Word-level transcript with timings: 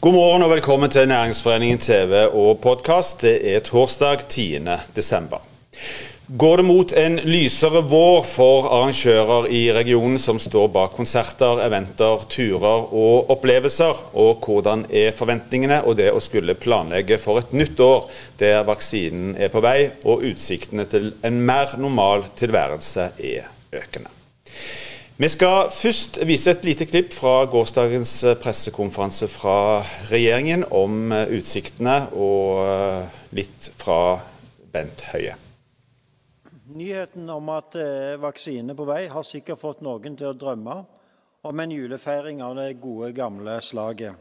God 0.00 0.14
morgen 0.16 0.40
og 0.40 0.48
velkommen 0.48 0.88
til 0.88 1.10
Næringsforeningen 1.10 1.78
TV 1.78 2.22
og 2.32 2.62
podkast. 2.64 3.20
Det 3.20 3.34
er 3.50 3.60
torsdag 3.60 4.22
10. 4.32 4.62
desember. 4.96 5.42
Går 6.40 6.56
det 6.56 6.64
mot 6.64 6.92
en 6.96 7.18
lysere 7.28 7.82
vår 7.84 8.24
for 8.24 8.70
arrangører 8.72 9.50
i 9.52 9.60
regionen 9.76 10.16
som 10.18 10.40
står 10.40 10.70
bak 10.72 10.96
konserter, 10.96 11.60
eventer, 11.66 12.24
turer 12.32 12.88
og 12.96 13.28
opplevelser? 13.36 14.00
Og 14.16 14.40
hvordan 14.40 14.86
er 14.88 15.12
forventningene 15.12 15.82
og 15.84 15.98
det 16.00 16.08
å 16.16 16.24
skulle 16.24 16.56
planlegge 16.56 17.20
for 17.20 17.42
et 17.42 17.52
nytt 17.52 17.84
år 17.84 18.08
der 18.40 18.64
vaksinen 18.64 19.34
er 19.36 19.52
på 19.52 19.60
vei 19.60 19.90
og 20.08 20.24
utsiktene 20.30 20.88
til 20.88 21.12
en 21.20 21.44
mer 21.44 21.76
normal 21.76 22.24
tilværelse 22.40 23.10
er 23.20 23.52
økende? 23.76 24.08
Vi 25.20 25.28
skal 25.28 25.68
først 25.68 26.16
vise 26.24 26.54
et 26.54 26.62
lite 26.64 26.86
klipp 26.88 27.10
fra 27.12 27.42
gårsdagens 27.52 28.12
pressekonferanse 28.40 29.26
fra 29.28 29.82
regjeringen 30.08 30.64
om 30.72 31.12
utsiktene, 31.12 32.06
og 32.16 33.34
litt 33.36 33.68
fra 33.76 34.16
Bent 34.72 35.04
Høie. 35.10 35.34
Nyheten 36.72 37.28
om 37.28 37.52
at 37.52 37.68
det 37.76 37.84
er 37.84 38.22
vaksine 38.22 38.72
på 38.78 38.88
vei, 38.88 39.02
har 39.12 39.28
sikkert 39.28 39.60
fått 39.60 39.84
noen 39.84 40.16
til 40.16 40.30
å 40.30 40.38
drømme 40.40 40.78
om 41.44 41.64
en 41.66 41.76
julefeiring 41.76 42.40
av 42.40 42.56
det 42.56 42.70
gode, 42.80 43.12
gamle 43.12 43.60
slaget. 43.60 44.16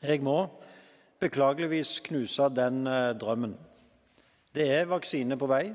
Jeg 0.00 0.24
må 0.24 0.46
beklageligvis 1.20 1.98
knuse 2.08 2.48
den 2.56 2.86
eh, 2.88 3.12
drømmen. 3.20 3.52
Det 4.56 4.64
er 4.80 4.88
vaksine 4.88 5.36
på 5.36 5.52
vei. 5.52 5.66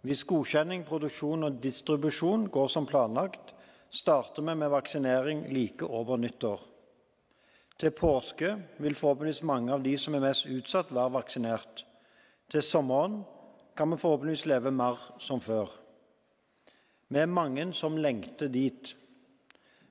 Hvis 0.00 0.24
godkjenning, 0.24 0.86
produksjon 0.88 1.44
og 1.44 1.58
distribusjon 1.60 2.46
går 2.52 2.68
som 2.72 2.86
planlagt, 2.88 3.52
starter 3.92 4.44
vi 4.46 4.54
med 4.56 4.70
vaksinering 4.72 5.42
like 5.52 5.84
over 5.84 6.16
nyttår. 6.16 6.62
Til 7.80 7.92
påske 7.96 8.54
vil 8.80 8.96
forhåpentligvis 8.96 9.42
mange 9.48 9.72
av 9.72 9.84
de 9.84 9.92
som 10.00 10.16
er 10.16 10.24
mest 10.24 10.48
utsatt, 10.48 10.92
være 10.92 11.14
vaksinert. 11.18 11.84
Til 12.50 12.64
sommeren 12.64 13.20
kan 13.76 13.92
vi 13.92 14.00
forhåpentligvis 14.00 14.46
leve 14.48 14.72
mer 14.72 15.00
som 15.20 15.40
før. 15.40 15.68
Vi 17.08 17.18
er 17.18 17.30
mange 17.30 17.64
som 17.74 17.96
lengter 17.96 18.48
dit. 18.52 18.94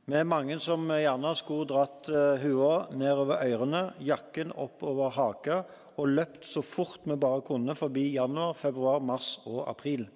Vi 0.10 0.18
er 0.18 0.26
mange 0.26 0.56
som 0.58 0.88
gjerne 0.90 1.32
skulle 1.38 1.68
dratt 1.70 2.08
uh, 2.10 2.40
hua 2.42 2.88
nedover 2.98 3.44
ørene, 3.46 3.82
jakken 4.02 4.50
oppover 4.58 5.12
haka 5.14 5.60
og 6.02 6.10
løpt 6.10 6.48
så 6.50 6.64
fort 6.66 7.04
vi 7.06 7.14
bare 7.20 7.44
kunne 7.46 7.76
forbi 7.78 8.08
januar, 8.16 8.56
februar, 8.58 9.04
mars 9.06 9.36
og 9.46 9.68
april. 9.70 10.08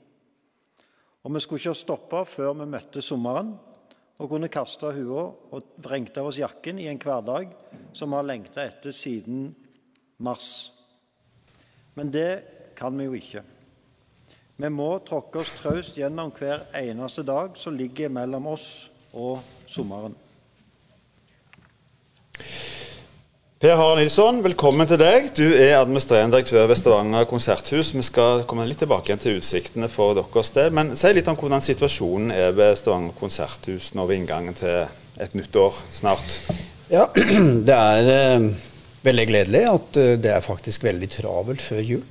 Og 1.21 1.35
vi 1.35 1.43
skulle 1.43 1.61
ikke 1.61 1.77
stoppe 1.77 2.23
før 2.25 2.55
vi 2.63 2.67
møtte 2.73 3.03
sommeren 3.05 3.51
og 4.17 4.31
kunne 4.31 4.49
kaste 4.49 4.89
hua 4.95 5.27
og 5.53 5.77
vrengte 5.85 6.23
av 6.23 6.31
oss 6.31 6.41
jakken 6.41 6.81
i 6.81 6.87
en 6.89 6.97
hverdag 6.97 7.53
som 7.93 8.09
vi 8.09 8.17
har 8.17 8.25
lengta 8.31 8.65
etter 8.65 8.95
siden 8.97 9.51
mars. 10.25 10.71
Men 11.93 12.09
det 12.09 12.31
kan 12.79 12.97
vi 12.97 13.11
jo 13.11 13.19
ikke. 13.19 13.45
Vi 14.57 14.73
må 14.73 14.89
tråkke 15.05 15.43
oss 15.45 15.53
traust 15.61 16.01
gjennom 16.01 16.33
hver 16.33 16.65
eneste 16.81 17.21
dag 17.29 17.53
som 17.61 17.77
ligger 17.77 18.09
mellom 18.09 18.55
oss 18.55 18.87
og 19.13 19.37
sommeren. 19.73 20.15
Per 23.63 23.77
Harald 23.79 24.01
Nilsson, 24.01 24.41
velkommen 24.43 24.89
til 24.89 24.99
deg. 24.99 25.29
Du 25.37 25.45
er 25.47 25.77
administrerende 25.77 26.35
direktør 26.35 26.65
ved 26.67 26.75
Stavanger 26.81 27.27
konserthus. 27.29 27.93
Vi 27.95 28.03
skal 28.03 28.43
komme 28.43 28.65
litt 28.67 28.81
tilbake 28.83 29.07
igjen 29.07 29.21
til 29.23 29.37
utsiktene 29.39 29.87
for 29.87 30.17
deres 30.17 30.51
del. 30.51 30.73
Men 30.75 30.91
si 30.99 31.13
litt 31.15 31.29
om 31.31 31.37
hvordan 31.39 31.63
situasjonen 31.63 32.33
er 32.35 32.51
ved 32.57 32.75
Stavanger 32.81 33.15
konserthus 33.15 33.93
nå 33.95 34.03
ved 34.09 34.19
inngangen 34.19 34.57
til 34.59 34.83
et 35.23 35.37
nytt 35.39 35.55
år 35.55 35.79
snart. 35.95 36.35
Ja, 36.91 37.07
det 37.69 37.77
er 37.77 38.11
eh, 38.17 38.49
veldig 39.07 39.27
gledelig 39.31 39.63
at 39.69 40.01
eh, 40.01 40.11
det 40.19 40.35
er 40.35 40.43
faktisk 40.43 40.83
veldig 40.83 41.09
travelt 41.15 41.63
før 41.63 41.81
jul. 41.93 42.03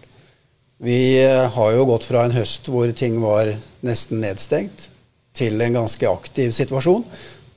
Vi 0.82 0.98
eh, 1.20 1.44
har 1.52 1.76
jo 1.76 1.84
gått 1.92 2.08
fra 2.08 2.24
en 2.24 2.34
høst 2.38 2.72
hvor 2.72 2.88
ting 2.96 3.20
var 3.20 3.52
nesten 3.84 4.24
nedstengt, 4.24 4.88
til 5.36 5.60
en 5.64 5.82
ganske 5.82 6.08
aktiv 6.08 6.50
situasjon. 6.52 7.04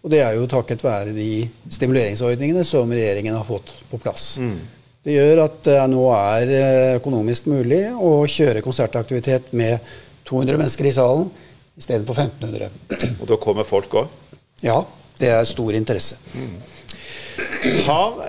Og 0.05 0.11
det 0.13 0.21
er 0.21 0.35
jo 0.38 0.45
takket 0.49 0.83
være 0.85 1.16
de 1.16 1.47
stimuleringsordningene 1.73 2.61
som 2.67 2.91
regjeringen 2.93 3.33
har 3.33 3.45
fått 3.47 3.71
på 3.89 3.97
plass. 4.01 4.35
Mm. 4.38 4.59
Det 5.05 5.16
gjør 5.16 5.41
at 5.43 5.57
det 5.66 5.79
nå 5.89 6.03
er 6.13 6.53
eh, 6.53 6.91
økonomisk 6.99 7.49
mulig 7.49 7.81
å 7.93 8.13
kjøre 8.29 8.63
konsertaktivitet 8.65 9.51
med 9.57 9.81
200 10.29 10.61
mennesker 10.61 10.89
i 10.89 10.94
salen 10.94 11.27
istedenfor 11.77 12.21
1500. 12.21 12.69
Og 13.21 13.25
da 13.29 13.39
kommer 13.41 13.67
folk 13.67 13.97
òg? 14.01 14.13
Ja, 14.65 14.79
det 15.17 15.33
er 15.33 15.44
stor 15.49 15.73
interesse. 15.77 16.21
Mm. 16.38 16.55
Har 17.85 18.21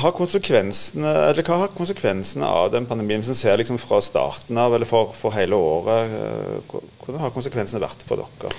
har 0.00 0.14
konsekvensene, 0.16 1.10
eller 1.30 1.46
hva 1.46 1.58
har 1.64 1.72
konsekvensene 1.76 2.46
av 2.46 2.70
den 2.72 2.86
pandemien, 2.88 3.22
hvis 3.22 3.32
en 3.32 3.38
ser 3.38 3.58
liksom 3.60 3.78
fra 3.80 4.00
starten 4.04 4.58
av 4.60 4.74
eller 4.76 4.88
for, 4.88 5.12
for, 5.16 5.34
hele 5.34 5.58
året, 5.58 6.14
eh, 6.14 6.78
hvordan 7.02 7.24
har 7.24 7.34
konsekvensene 7.34 7.82
vært 7.82 8.04
for 8.06 8.22
dere? 8.22 8.54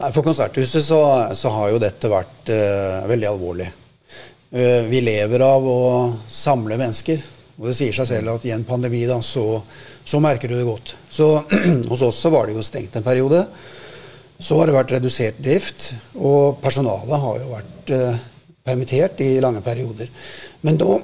Nei, 0.00 0.08
for 0.16 0.24
Konserthuset 0.24 0.84
så, 0.84 0.98
så 1.36 1.50
har 1.52 1.74
jo 1.74 1.80
dette 1.82 2.08
vært 2.08 2.48
uh, 2.54 3.02
veldig 3.10 3.26
alvorlig. 3.28 3.66
Uh, 4.48 4.88
vi 4.88 5.02
lever 5.04 5.44
av 5.44 5.66
å 5.68 5.80
samle 6.24 6.78
mennesker. 6.80 7.20
Og 7.60 7.66
det 7.68 7.74
sier 7.76 7.92
seg 7.92 8.08
selv 8.08 8.32
at 8.32 8.46
i 8.48 8.54
en 8.54 8.64
pandemi 8.64 9.02
da, 9.04 9.18
så, 9.20 9.60
så 10.00 10.22
merker 10.24 10.48
du 10.48 10.56
det 10.56 10.64
godt. 10.64 10.94
Så 11.12 11.28
Hos 11.90 12.06
oss 12.06 12.22
så 12.24 12.32
var 12.32 12.48
det 12.48 12.56
jo 12.56 12.64
stengt 12.64 12.96
en 12.96 13.04
periode. 13.04 13.44
Så 14.40 14.56
har 14.56 14.70
det 14.70 14.78
vært 14.78 14.96
redusert 14.96 15.44
drift, 15.44 15.90
og 16.16 16.62
personalet 16.64 17.20
har 17.26 17.42
jo 17.42 17.52
vært 17.52 17.92
uh, 17.92 18.28
permittert 18.64 19.20
i 19.20 19.34
lange 19.44 19.60
perioder. 19.60 20.08
Men 20.64 20.80
da 20.80 20.96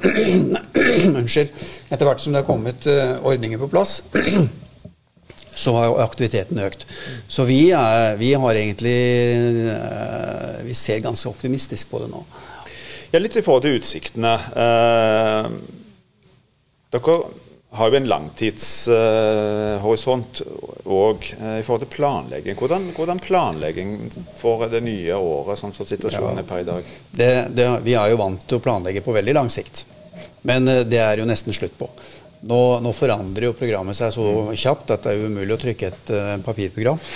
Unnskyld. 1.20 1.52
Etter 1.92 2.08
hvert 2.08 2.24
som 2.24 2.32
det 2.32 2.40
har 2.40 2.48
kommet 2.48 2.88
ordninger 2.88 3.60
på 3.60 3.68
plass, 3.76 3.98
så 5.56 5.72
har 5.72 6.02
aktiviteten 6.04 6.58
økt. 6.60 6.84
Så 7.28 7.44
vi, 7.48 7.70
er, 7.72 8.16
vi 8.20 8.34
har 8.36 8.54
egentlig 8.54 9.00
uh, 9.72 10.64
Vi 10.66 10.74
ser 10.74 10.98
ganske 11.04 11.28
optimistisk 11.30 11.90
på 11.90 11.98
det 12.04 12.10
nå. 12.12 12.24
Ja, 13.12 13.18
litt 13.22 13.36
i 13.38 13.42
forhold 13.44 13.62
til 13.64 13.76
utsiktene. 13.78 14.34
Uh, 14.52 15.46
dere 16.92 17.16
har 17.76 17.86
jo 17.90 17.96
en 17.98 18.10
langtidshorisont 18.10 20.32
òg 20.84 21.18
uh, 21.40 21.58
i 21.60 21.62
forhold 21.64 21.82
til 21.86 21.94
planlegging. 21.96 22.54
Hvordan, 22.60 22.82
hvordan, 22.96 23.18
planlegging 23.22 23.90
for 24.36 24.56
det 24.72 24.82
nye 24.84 25.14
året, 25.16 25.58
sånn 25.60 25.76
som 25.76 25.86
situasjonen 25.88 26.36
ja, 26.36 26.40
er 26.44 26.48
per 26.50 26.58
i 26.60 26.68
dag? 26.68 26.82
Det, 27.16 27.32
det, 27.56 27.66
vi 27.86 27.94
er 27.96 28.06
jo 28.12 28.20
vant 28.20 28.42
til 28.44 28.56
å 28.60 28.64
planlegge 28.64 29.06
på 29.06 29.16
veldig 29.16 29.34
lang 29.40 29.50
sikt, 29.52 29.76
men 30.48 30.60
det 30.88 31.00
er 31.00 31.14
jo 31.20 31.26
nesten 31.28 31.52
slutt 31.56 31.76
på. 31.80 31.86
Nå, 32.46 32.60
nå, 32.84 32.92
forandrer 32.96 33.48
jo 33.48 33.56
programmet 33.56 33.98
seg 33.98 34.12
så 34.14 34.26
kjapt 34.52 34.92
at 34.94 35.06
det 35.06 35.14
er 35.14 35.26
umulig 35.26 35.56
å 35.56 35.60
trykke 35.60 35.88
et 35.88 36.14
uh, 36.14 36.36
papirprogram. 36.44 37.00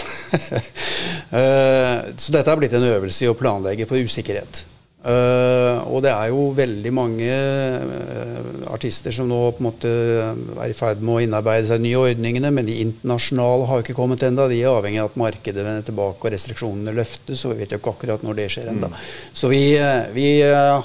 så 1.31 2.35
dette 2.35 2.49
har 2.49 2.59
blitt 2.59 2.75
en 2.75 2.89
øvelse 2.89 3.27
i 3.27 3.31
å 3.31 3.39
planlegge 3.39 3.87
for 3.91 4.01
usikkerhet. 4.01 4.65
Uh, 5.01 5.81
og 5.89 6.03
det 6.05 6.11
er 6.13 6.27
jo 6.29 6.51
veldig 6.53 6.91
mange 6.93 7.29
uh, 7.33 8.67
artister 8.69 9.15
som 9.17 9.31
nå 9.31 9.39
på 9.57 9.63
en 9.63 9.69
måte 9.71 9.89
er 9.89 10.69
i 10.69 10.77
ferd 10.77 11.01
med 11.01 11.15
å 11.15 11.23
innarbeide 11.25 11.71
seg 11.71 11.81
nye 11.81 11.97
ordningene, 11.97 12.51
men 12.53 12.69
de 12.69 12.77
internasjonale 12.83 13.71
har 13.71 13.81
jo 13.81 13.87
ikke 13.87 13.97
kommet 13.97 14.27
ennå. 14.29 14.45
De 14.53 14.61
er 14.61 14.69
avhengig 14.69 15.01
av 15.01 15.09
at 15.09 15.17
markedet 15.23 15.65
vender 15.65 15.89
tilbake 15.89 16.29
og 16.29 16.37
restriksjonene 16.37 16.93
løftes, 16.99 17.47
og 17.47 17.55
vi 17.55 17.63
vet 17.63 17.73
jo 17.73 17.81
ikke 17.81 17.97
akkurat 17.97 18.27
når 18.27 18.41
det 18.43 18.49
skjer 18.53 18.75
ennå. 18.75 18.93
Mm. 18.93 19.01
Så 19.41 19.53
vi, 19.55 19.63
uh, 19.81 20.05
vi 20.13 20.29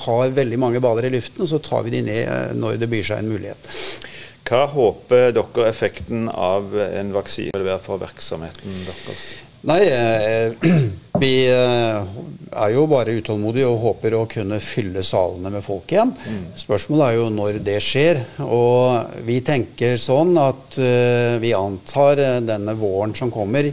har 0.07 0.35
veldig 0.39 0.63
mange 0.63 0.83
baller 0.85 1.09
i 1.09 1.15
luften, 1.17 1.43
og 1.43 1.51
så 1.51 1.59
tar 1.59 1.83
vi 1.83 1.97
de 1.97 2.05
ned 2.07 2.55
når 2.55 2.79
det 2.79 2.91
byr 2.95 3.11
seg 3.11 3.19
en 3.19 3.33
mulighet. 3.35 3.75
Hva 4.45 4.67
håper 4.69 5.31
dere 5.33 5.65
effekten 5.71 6.27
av 6.29 6.69
en 6.85 7.11
vaksine 7.15 7.55
vil 7.55 7.65
være 7.65 7.81
for 7.81 8.01
virksomheten 8.03 8.83
deres? 8.85 9.23
Nei, 9.65 9.79
vi 11.23 11.31
er 11.49 12.69
jo 12.75 12.83
bare 12.91 13.15
utålmodige 13.17 13.65
og 13.71 13.81
håper 13.81 14.13
å 14.13 14.27
kunne 14.29 14.59
fylle 14.61 15.01
salene 15.05 15.49
med 15.49 15.65
folk 15.65 15.89
igjen. 15.89 16.13
Mm. 16.13 16.43
Spørsmålet 16.61 17.07
er 17.07 17.17
jo 17.17 17.27
når 17.33 17.59
det 17.65 17.79
skjer. 17.81 18.21
Og 18.45 19.17
vi 19.25 19.39
tenker 19.45 19.97
sånn 19.97 20.37
at 20.37 20.77
uh, 20.77 21.41
vi 21.41 21.55
antar 21.57 22.21
denne 22.45 22.77
våren 22.77 23.17
som 23.17 23.33
kommer, 23.33 23.71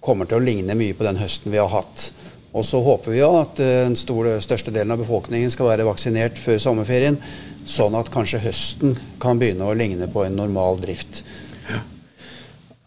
kommer 0.00 0.30
til 0.30 0.40
å 0.40 0.46
ligne 0.46 0.78
mye 0.78 0.96
på 0.96 1.04
den 1.04 1.20
høsten 1.20 1.52
vi 1.52 1.60
har 1.60 1.68
hatt. 1.74 2.08
Og 2.54 2.64
så 2.64 2.78
håper 2.86 3.12
vi 3.12 3.18
jo 3.18 3.32
at 3.42 3.58
den 3.58 3.96
største 3.98 4.72
delen 4.72 4.94
av 4.94 5.00
befolkningen 5.02 5.50
skal 5.50 5.72
være 5.72 5.88
vaksinert 5.88 6.38
før 6.38 6.60
sommerferien, 6.62 7.18
sånn 7.64 7.96
at 7.98 8.10
kanskje 8.12 8.42
høsten 8.44 8.98
kan 9.22 9.40
begynne 9.40 9.68
å 9.68 9.76
ligne 9.76 10.08
på 10.10 10.24
en 10.26 10.36
normal 10.38 10.80
drift. 10.82 11.22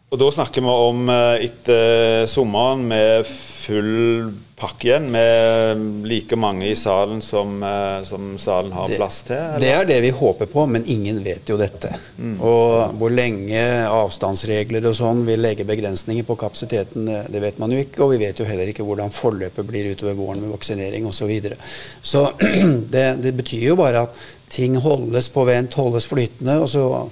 Og 0.08 0.20
da 0.22 0.28
snakker 0.32 0.64
vi 0.64 0.72
om 0.72 1.10
eh, 1.12 1.48
etter 1.50 2.28
sommeren 2.32 2.86
med 2.88 3.28
full 3.28 4.30
pakke 4.58 4.88
igjen, 4.88 5.10
med 5.12 5.82
like 6.08 6.38
mange 6.40 6.70
i 6.72 6.78
salen 6.80 7.20
som, 7.22 7.58
eh, 7.62 7.98
som 8.08 8.30
salen 8.40 8.72
har 8.72 8.88
Det- 8.88 8.96
plass 9.02 9.18
til? 9.28 9.36
eller? 9.36 9.60
Det 9.60 9.74
er 9.74 9.86
det 9.86 10.02
vi 10.02 10.10
håper 10.16 10.48
på, 10.48 10.64
men 10.70 10.86
ingen 10.88 11.20
vet 11.24 11.46
jo 11.52 11.58
dette. 11.58 11.92
Og 12.40 12.96
hvor 12.98 13.12
lenge 13.12 13.60
avstandsregler 13.92 14.88
og 14.88 14.96
sånn 14.96 15.26
vil 15.26 15.44
legge 15.44 15.68
begrensninger 15.68 16.24
på 16.24 16.38
kapasiteten, 16.40 17.10
eh, 17.10 17.28
det 17.30 17.42
vet 17.42 17.60
man 17.60 17.72
jo 17.72 17.84
ikke. 17.84 18.00
Og 18.00 18.12
vi 18.16 18.24
vet 18.26 18.40
jo 18.40 18.46
heller 18.46 18.72
ikke 18.72 18.88
hvordan 18.88 19.12
forløpet 19.12 19.68
blir 19.68 19.92
utover 19.92 20.16
våren 20.16 20.40
med 20.42 20.56
vaksinering 20.56 21.06
osv. 21.06 21.18
Så, 21.18 21.28
videre. 21.28 21.58
så 22.02 22.32
det, 22.96 23.22
det 23.22 23.36
betyr 23.36 23.68
jo 23.68 23.76
bare 23.76 24.08
at 24.08 24.16
ting 24.50 24.76
holdes 24.80 25.28
på 25.30 25.44
vent, 25.46 25.74
holdes 25.74 26.08
flytende, 26.08 26.62
og 26.62 26.70
så 26.70 27.10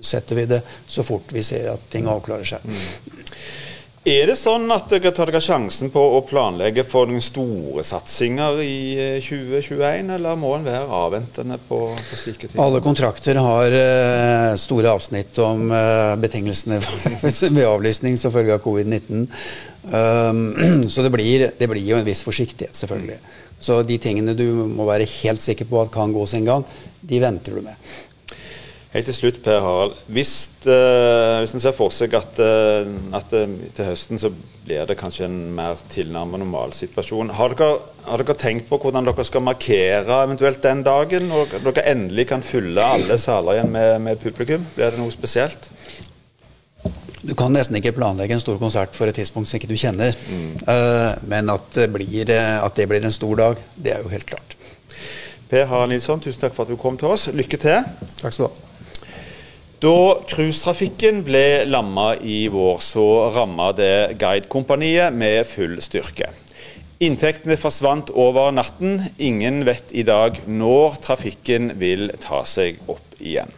setter 0.00 0.38
vi 0.38 0.48
det 0.50 0.62
så 0.86 1.04
fort 1.06 1.32
vi 1.32 1.44
ser 1.44 1.72
at 1.74 1.90
ting 1.92 2.08
avklarer 2.10 2.54
seg. 2.54 2.64
Er 4.08 4.30
det 4.30 4.38
sånn 4.40 4.62
at 4.72 4.88
dere 4.88 5.10
tar 5.12 5.28
dere 5.28 5.42
sjansen 5.44 5.90
på 5.92 6.00
å 6.00 6.22
planlegge 6.24 6.86
for 6.88 7.04
noen 7.04 7.20
store 7.20 7.82
satsinger 7.84 8.62
i 8.64 8.76
eh, 8.96 9.18
2021, 9.20 10.08
eller 10.14 10.38
må 10.40 10.54
en 10.56 10.64
være 10.64 10.86
avventende 10.88 11.58
på, 11.68 11.82
på 11.92 12.20
slike 12.22 12.48
ting? 12.48 12.56
Alle 12.64 12.80
kontrakter 12.80 13.36
har 13.36 13.76
uh, 13.76 14.56
store 14.56 14.94
avsnitt 14.96 15.36
om 15.44 15.68
uh, 15.68 16.16
betingelsene 16.16 16.80
ved 17.58 17.66
avlysning 17.68 18.16
som 18.16 18.32
følge 18.32 18.56
av 18.56 18.64
covid-19. 18.64 19.28
Um, 19.92 20.42
så 20.92 21.04
det 21.04 21.12
blir, 21.12 21.50
det 21.60 21.68
blir 21.68 21.84
jo 21.92 22.00
en 22.00 22.08
viss 22.08 22.24
forsiktighet, 22.24 22.72
selvfølgelig. 22.80 23.20
Så 23.60 23.82
de 23.84 24.00
tingene 24.00 24.32
du 24.32 24.48
må 24.64 24.88
være 24.88 25.12
helt 25.20 25.44
sikker 25.44 25.68
på 25.68 25.84
at 25.84 25.92
kan 25.92 26.16
gå 26.16 26.24
sin 26.24 26.48
gang, 26.48 26.64
de 27.04 27.20
venter 27.20 27.60
du 27.60 27.68
med. 27.68 27.76
Helt 28.90 29.06
til 29.06 29.14
slutt, 29.14 29.36
Per 29.44 29.60
Harald. 29.62 29.92
Hvis, 30.10 30.32
uh, 30.66 31.38
hvis 31.38 31.52
en 31.54 31.62
ser 31.62 31.74
for 31.76 31.94
seg 31.94 32.14
at, 32.18 32.40
uh, 32.42 32.88
at 33.14 33.34
uh, 33.38 33.52
til 33.76 33.86
høsten 33.86 34.18
så 34.18 34.32
blir 34.66 34.82
det 34.88 34.96
kanskje 34.98 35.28
en 35.28 35.36
mer 35.54 35.78
tilnærmet 35.92 36.42
normal 36.42 36.74
situasjon. 36.74 37.30
Har 37.38 37.54
dere, 37.54 37.84
har 38.08 38.24
dere 38.24 38.34
tenkt 38.38 38.66
på 38.66 38.80
hvordan 38.82 39.06
dere 39.06 39.26
skal 39.28 39.44
markere 39.46 40.18
eventuelt 40.24 40.58
den 40.64 40.82
dagen, 40.82 41.30
når 41.30 41.54
dere 41.68 41.84
endelig 41.92 42.26
kan 42.32 42.42
fylle 42.42 42.82
alle 42.96 43.18
saler 43.18 43.60
igjen 43.60 43.70
med, 43.76 43.92
med 44.08 44.22
publikum? 44.22 44.64
Blir 44.74 44.90
det 44.90 44.98
noe 44.98 45.14
spesielt? 45.14 45.70
Du 47.22 47.36
kan 47.38 47.52
nesten 47.54 47.78
ikke 47.78 47.92
planlegge 47.94 48.34
en 48.34 48.42
stor 48.42 48.58
konsert 48.58 48.96
for 48.96 49.06
et 49.06 49.14
tidspunkt 49.20 49.50
som 49.50 49.60
ikke 49.60 49.70
du 49.70 49.76
kjenner. 49.78 50.16
Eh, 50.16 51.10
men 51.28 51.52
at 51.52 51.68
det, 51.76 51.90
blir, 51.92 52.32
at 52.32 52.80
det 52.80 52.88
blir 52.88 53.04
en 53.04 53.12
stor 53.12 53.36
dag, 53.38 53.60
det 53.76 53.92
er 53.92 54.00
jo 54.00 54.10
helt 54.10 54.26
klart. 54.26 54.56
Per 55.52 55.68
Harald 55.68 55.92
Nilsson, 55.92 56.22
tusen 56.24 56.40
takk 56.40 56.56
for 56.56 56.64
at 56.64 56.72
du 56.72 56.80
kom 56.80 56.96
til 56.98 57.12
oss. 57.12 57.28
Lykke 57.34 57.60
til. 57.60 57.86
Takk 58.22 58.32
skal 58.32 58.48
du 58.48 58.48
ha. 58.48 58.69
Da 59.80 60.20
cruisetrafikken 60.28 61.22
ble 61.24 61.64
lamma 61.64 62.10
i 62.20 62.42
vår, 62.52 62.82
så 62.84 63.04
ramma 63.32 63.70
det 63.72 64.18
Guidekompaniet 64.20 65.14
med 65.16 65.46
full 65.48 65.78
styrke. 65.80 66.28
Inntektene 67.00 67.56
forsvant 67.56 68.10
over 68.12 68.50
natten. 68.52 68.98
Ingen 69.16 69.62
vet 69.64 69.94
i 69.96 70.04
dag 70.04 70.36
når 70.44 70.98
trafikken 71.06 71.72
vil 71.80 72.10
ta 72.20 72.42
seg 72.44 72.82
opp 72.92 73.16
igjen. 73.16 73.48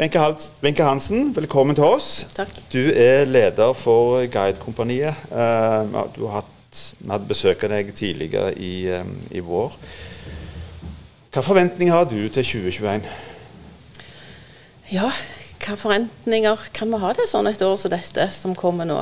Wenche 0.00 0.86
Hansen, 0.88 1.28
velkommen 1.36 1.76
til 1.76 1.90
oss. 1.92 2.08
Takk. 2.34 2.56
Du 2.72 2.80
er 2.88 3.28
leder 3.28 3.76
for 3.76 4.24
Guidekompaniet. 4.24 5.28
Eh, 5.28 6.08
Du 6.16 6.24
har 6.24 6.40
hatt, 6.40 6.80
vi 7.04 7.10
hadde 7.12 7.28
besøk 7.28 7.68
av 7.68 7.76
deg 7.76 7.92
tidligere 7.94 8.56
i, 8.56 8.88
eh, 8.88 9.04
i 9.30 9.44
vår. 9.44 9.76
Hva 11.36 11.42
forventninger 11.44 11.92
har 11.92 12.04
du 12.08 12.28
til 12.28 12.44
2021? 12.44 13.04
Ja, 14.92 15.10
hva 15.64 15.76
forventninger 15.80 16.68
kan 16.76 16.90
vi 16.92 17.00
ha 17.00 17.12
til 17.16 17.28
sånn 17.28 17.48
et 17.48 17.62
år 17.64 17.76
som 17.80 17.92
dette 17.92 18.26
som 18.36 18.56
kommer 18.58 18.88
nå? 18.88 18.98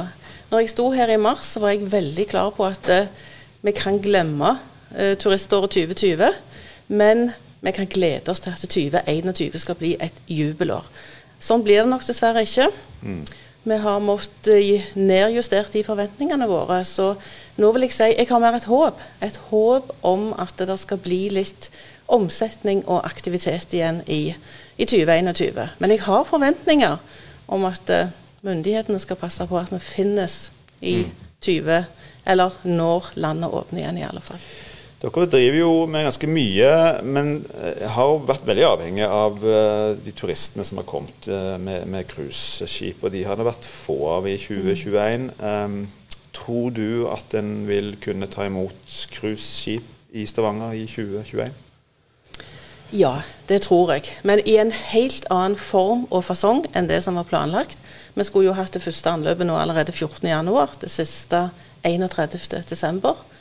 Når 0.52 0.62
jeg 0.62 0.72
sto 0.74 0.90
her 0.94 1.10
i 1.10 1.18
mars, 1.18 1.46
så 1.54 1.62
var 1.62 1.72
jeg 1.74 1.90
veldig 1.90 2.26
klar 2.30 2.52
på 2.54 2.66
at 2.68 2.90
uh, 2.92 3.30
vi 3.66 3.74
kan 3.74 3.98
glemme 4.02 4.54
uh, 4.94 5.14
turiståret 5.18 5.74
2020, 5.74 6.28
men 6.92 7.30
vi 7.62 7.72
kan 7.74 7.88
glede 7.90 8.30
oss 8.30 8.42
til 8.44 8.54
at 8.54 8.62
2021 8.62 9.58
skal 9.62 9.78
bli 9.78 9.94
et 10.02 10.18
jubelår. 10.30 10.86
Sånn 11.42 11.64
blir 11.66 11.82
det 11.82 11.90
nok 11.90 12.06
dessverre 12.06 12.44
ikke. 12.46 12.68
Vi 13.62 13.76
har 13.78 14.02
måttet 14.02 14.94
nedjustert 14.98 15.72
de 15.72 15.84
forventningene 15.86 16.48
våre. 16.50 16.80
Så 16.84 17.12
nå 17.62 17.70
vil 17.74 17.86
jeg 17.86 17.94
si 17.94 18.08
jeg 18.10 18.26
har 18.30 18.42
mer 18.42 18.58
et 18.58 18.66
håp. 18.66 18.98
Et 19.22 19.38
håp 19.52 19.92
om 20.02 20.32
at 20.42 20.58
det 20.58 20.78
skal 20.82 20.98
bli 21.02 21.28
litt 21.30 21.68
omsetning 22.12 22.82
og 22.90 23.06
aktivitet 23.06 23.72
igjen 23.72 24.02
i, 24.10 24.34
i 24.76 24.88
2021. 24.88 25.78
Men 25.78 25.94
jeg 25.94 26.02
har 26.08 26.26
forventninger 26.26 26.98
om 27.52 27.68
at 27.68 27.90
eh, 27.92 28.10
myndighetene 28.42 28.98
skal 28.98 29.20
passe 29.20 29.46
på 29.46 29.58
at 29.58 29.70
vi 29.70 29.78
finnes 29.78 30.50
i 30.80 31.04
20, 31.42 31.84
eller 32.26 32.58
når 32.66 33.12
landet 33.14 33.54
åpner 33.54 33.82
igjen, 33.82 33.98
i 33.98 34.06
alle 34.06 34.22
fall. 34.24 34.42
Dere 35.02 35.26
driver 35.26 35.56
jo 35.58 35.70
med 35.90 36.04
ganske 36.06 36.28
mye, 36.31 36.69
men 37.02 37.32
har 37.50 37.96
har 37.96 38.20
vært 38.28 38.44
veldig 38.46 38.66
avhengig 38.69 39.06
av 39.06 39.40
eh, 39.43 39.96
de 39.99 40.12
turistene 40.14 40.62
som 40.66 40.78
har 40.78 40.87
kommet 40.87 41.26
eh, 41.26 41.56
med, 41.58 42.04
cruiseskip. 42.10 43.02
Og 43.02 43.10
de 43.10 43.25
har 43.26 43.38
det 43.38 43.49
vært 43.49 43.66
få 43.66 43.99
av 44.12 44.28
i 44.31 44.37
2021. 44.38 45.32
Um, 45.43 45.81
tror 46.32 46.70
du 46.76 47.08
at 47.10 47.34
en 47.34 47.66
vil 47.66 47.96
kunne 48.02 48.31
ta 48.31 48.46
imot 48.46 48.94
cruiseskip 49.10 50.14
i 50.14 50.26
Stavanger 50.28 50.76
i 50.78 50.87
2021? 50.87 51.50
Ja, 52.93 53.22
det 53.48 53.62
tror 53.66 53.90
jeg. 53.96 54.06
Men 54.22 54.38
i 54.46 54.55
en 54.60 54.70
helt 54.70 55.26
annen 55.32 55.58
form 55.58 56.06
og 56.10 56.26
fasong 56.28 56.62
enn 56.76 56.87
det 56.90 57.00
som 57.02 57.19
var 57.19 57.26
planlagt. 57.26 57.81
Vi 58.14 58.28
skulle 58.28 58.52
jo 58.52 58.56
hatt 58.56 58.75
det 58.76 58.84
første 58.84 59.10
anløpet 59.10 59.48
nå 59.48 59.56
allerede 59.58 59.94
14.1, 59.96 60.78
det 60.84 60.93
siste 60.93 61.48
31.12. 61.82 63.31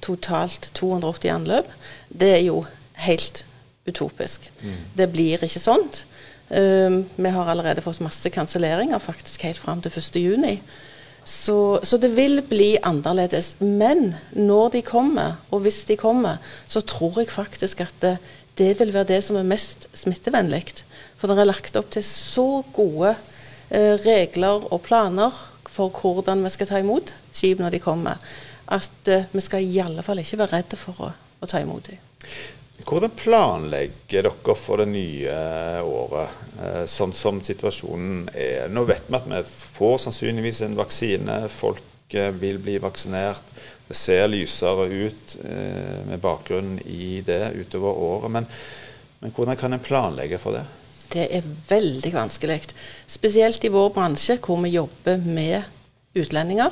Totalt 0.00 0.70
280 0.74 1.32
anløp. 1.34 1.70
Det 2.08 2.30
er 2.36 2.44
jo 2.46 2.64
helt 3.06 3.44
utopisk. 3.88 4.50
Det 4.96 5.08
blir 5.12 5.42
ikke 5.44 5.62
sånt. 5.62 6.04
Um, 6.50 7.04
vi 7.14 7.30
har 7.30 7.46
allerede 7.46 7.82
fått 7.84 8.02
masse 8.02 8.30
kanselleringer, 8.34 8.98
faktisk 8.98 9.44
helt 9.46 9.58
fram 9.58 9.82
til 9.82 9.92
1.6. 9.94 10.58
Så, 11.24 11.78
så 11.82 11.98
det 12.00 12.10
vil 12.16 12.40
bli 12.42 12.74
annerledes. 12.82 13.54
Men 13.60 14.14
når 14.32 14.74
de 14.74 14.82
kommer, 14.82 15.38
og 15.50 15.62
hvis 15.64 15.84
de 15.86 15.96
kommer, 16.00 16.40
så 16.66 16.80
tror 16.80 17.20
jeg 17.20 17.30
faktisk 17.30 17.84
at 17.84 17.94
det, 18.02 18.16
det 18.58 18.72
vil 18.80 18.92
være 18.94 19.12
det 19.12 19.20
som 19.24 19.38
er 19.38 19.46
mest 19.46 19.86
smittevennlig. 19.94 20.64
For 21.20 21.30
det 21.30 21.38
er 21.38 21.50
lagt 21.52 21.78
opp 21.78 21.92
til 21.94 22.04
så 22.06 22.64
gode 22.74 23.14
eh, 23.70 23.94
regler 24.02 24.66
og 24.72 24.82
planer 24.88 25.36
for 25.70 25.92
hvordan 25.94 26.42
vi 26.44 26.50
skal 26.50 26.66
ta 26.66 26.80
imot 26.82 27.14
skip 27.30 27.60
når 27.62 27.76
de 27.76 27.82
kommer, 27.82 28.18
at 28.70 29.10
eh, 29.10 29.28
vi 29.32 29.42
skal 29.44 29.66
i 29.66 29.82
alle 29.82 30.04
fall 30.06 30.22
ikke 30.22 30.40
være 30.44 30.60
redde 30.60 30.78
for 30.80 31.04
å, 31.06 31.12
å 31.40 31.50
ta 31.50 31.62
imot 31.62 31.90
dem. 31.90 32.00
Hvordan 32.86 33.12
planlegger 33.12 34.24
dere 34.24 34.54
for 34.56 34.80
det 34.80 34.88
nye 34.90 35.34
året, 35.84 36.40
eh, 36.62 36.84
sånn 36.88 37.12
som 37.16 37.40
situasjonen 37.44 38.30
er? 38.32 38.70
Nå 38.72 38.86
vet 38.88 39.08
vi 39.08 39.18
at 39.18 39.28
vi 39.28 39.42
får 39.76 39.98
sannsynligvis 40.06 40.62
en 40.66 40.78
vaksine, 40.78 41.42
folk 41.52 42.16
eh, 42.16 42.30
vil 42.40 42.60
bli 42.62 42.78
vaksinert. 42.80 43.44
Det 43.88 43.98
ser 43.98 44.28
lysere 44.30 44.86
ut 44.86 45.36
eh, 45.44 46.00
med 46.08 46.22
bakgrunn 46.22 46.78
i 46.86 47.20
det 47.26 47.42
utover 47.58 48.04
året. 48.10 48.36
Men, 48.38 48.48
men 49.20 49.34
hvordan 49.36 49.58
kan 49.60 49.76
en 49.76 49.84
planlegge 49.84 50.40
for 50.40 50.56
det? 50.56 50.64
Det 51.10 51.26
er 51.36 51.48
veldig 51.68 52.12
vanskelig. 52.14 52.60
Spesielt 53.10 53.64
i 53.66 53.72
vår 53.74 53.90
bransje, 53.92 54.38
hvor 54.38 54.60
vi 54.62 54.76
jobber 54.76 55.18
med 55.18 55.66
utlendinger. 56.14 56.70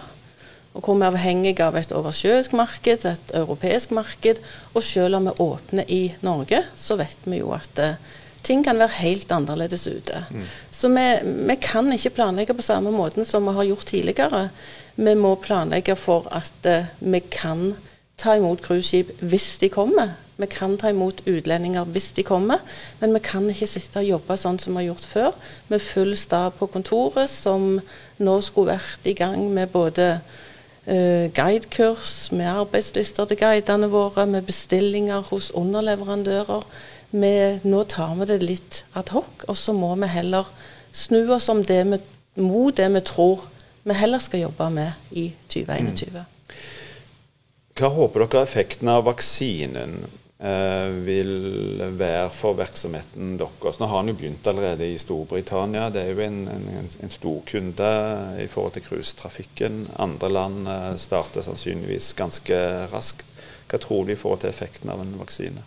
Og 0.76 0.84
hvor 0.84 0.94
vi 0.94 1.06
er 1.06 1.12
avhengig 1.12 1.56
av 1.64 1.76
et 1.78 1.92
oversjøisk 1.96 2.52
marked, 2.58 3.04
et 3.08 3.34
europeisk 3.34 3.90
marked. 3.96 4.42
Og 4.74 4.82
selv 4.84 5.18
om 5.18 5.30
vi 5.30 5.36
åpner 5.42 5.88
i 5.88 6.02
Norge, 6.22 6.62
så 6.76 6.98
vet 7.00 7.24
vi 7.24 7.40
jo 7.40 7.54
at 7.56 7.80
eh, 7.82 7.96
ting 8.44 8.64
kan 8.64 8.78
være 8.78 9.00
helt 9.00 9.32
annerledes 9.32 9.86
ute. 9.88 10.22
Så 10.70 10.88
vi, 10.92 11.06
vi 11.48 11.56
kan 11.62 11.90
ikke 11.92 12.14
planlegge 12.20 12.54
på 12.54 12.64
samme 12.64 12.92
måten 12.94 13.26
som 13.28 13.48
vi 13.48 13.56
har 13.56 13.68
gjort 13.70 13.90
tidligere. 13.90 14.48
Vi 14.96 15.14
må 15.14 15.34
planlegge 15.42 15.96
for 15.96 16.28
at 16.34 16.66
uh, 16.66 16.88
vi 17.00 17.20
kan 17.30 17.74
ta 18.18 18.34
imot 18.38 18.62
cruiseskip 18.64 19.12
hvis 19.20 19.58
de 19.62 19.68
kommer. 19.72 20.16
Vi 20.38 20.46
kan 20.46 20.76
ta 20.78 20.90
imot 20.90 21.24
utlendinger 21.26 21.86
hvis 21.90 22.12
de 22.14 22.22
kommer, 22.22 22.62
men 23.00 23.14
vi 23.14 23.22
kan 23.26 23.46
ikke 23.50 23.66
sitte 23.66 24.02
og 24.04 24.10
jobbe 24.12 24.36
sånn 24.38 24.58
som 24.62 24.76
vi 24.76 24.84
har 24.84 24.92
gjort 24.92 25.08
før, 25.10 25.32
med 25.68 25.82
full 25.82 26.14
stab 26.18 26.60
på 26.60 26.68
kontoret, 26.70 27.30
som 27.30 27.80
nå 28.22 28.36
skulle 28.46 28.76
vært 28.76 29.08
i 29.10 29.16
gang 29.18 29.48
med 29.54 29.72
både 29.74 30.20
guidekurs, 30.88 32.30
med 32.32 32.48
arbeidslister 32.48 33.28
til 33.28 33.36
guidene 33.36 33.90
våre, 33.92 34.24
med 34.26 34.46
bestillinger 34.48 35.26
hos 35.28 35.50
underleverandører. 35.52 36.64
Vi, 37.10 37.32
nå 37.68 37.82
tar 37.92 38.14
vi 38.16 38.28
det 38.30 38.38
litt 38.40 38.82
ad 38.96 39.12
hoc, 39.12 39.44
og 39.48 39.56
så 39.56 39.74
må 39.76 39.94
vi 40.00 40.08
heller 40.12 40.48
snu 40.96 41.20
oss 41.34 41.48
om 41.52 41.60
det 41.64 41.82
vi, 41.90 42.00
mot 42.40 42.76
det 42.76 42.88
vi 42.94 43.04
tror 43.04 43.44
vi 43.88 43.94
heller 43.96 44.18
skal 44.18 44.40
jobbe 44.40 44.70
med 44.70 44.92
i 45.16 45.30
2021. 45.48 46.24
Hva 47.78 47.90
håper 47.94 48.24
dere 48.24 48.42
er 48.42 48.48
effekten 48.48 48.90
av 48.92 49.06
vaksinen 49.06 50.00
eh, 50.04 50.16
vil 50.38 51.80
være 51.98 52.28
for 52.30 52.54
virksomheten 52.54 53.32
deres? 53.40 53.80
Nå 53.80 53.88
har 53.90 54.04
han 54.04 54.12
jo 54.12 54.14
begynt 54.20 54.46
allerede 54.46 54.86
i 54.86 54.98
Storbritannia. 54.98 55.88
Det 55.90 56.04
er 56.04 56.12
jo 56.12 56.22
en, 56.22 56.44
en, 56.46 56.90
en 57.02 57.10
stor 57.10 57.40
kunde 57.48 57.88
i 58.38 58.46
forhold 58.46 58.76
til 58.76 58.86
cruisetrafikken. 58.86 59.88
Andre 59.98 60.30
land 60.30 60.68
eh, 60.68 60.94
starter 60.96 61.42
sannsynligvis 61.42 62.12
ganske 62.14 62.60
raskt. 62.92 63.26
Hva 63.68 63.82
tror 63.82 64.06
du 64.06 64.14
i 64.14 64.20
forhold 64.20 64.44
til 64.44 64.52
effekten 64.52 64.94
av 64.94 65.02
en 65.02 65.18
vaksine? 65.18 65.66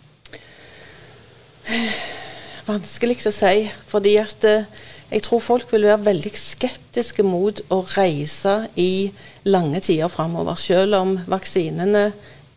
Vanskelig 2.66 3.20
å 3.28 3.34
si. 3.34 3.68
fordi 3.90 4.16
at 4.22 4.44
eh, 4.48 4.66
jeg 5.12 5.26
tror 5.26 5.42
folk 5.44 5.72
vil 5.74 5.84
være 5.84 6.06
veldig 6.06 6.30
skeptiske 6.38 7.24
mot 7.26 7.58
å 7.68 7.82
reise 7.92 8.70
i 8.80 9.12
lange 9.44 9.82
tider 9.84 10.08
framover. 10.08 10.56
Selv 10.56 10.96
om 10.96 11.18
vaksinene 11.28 12.06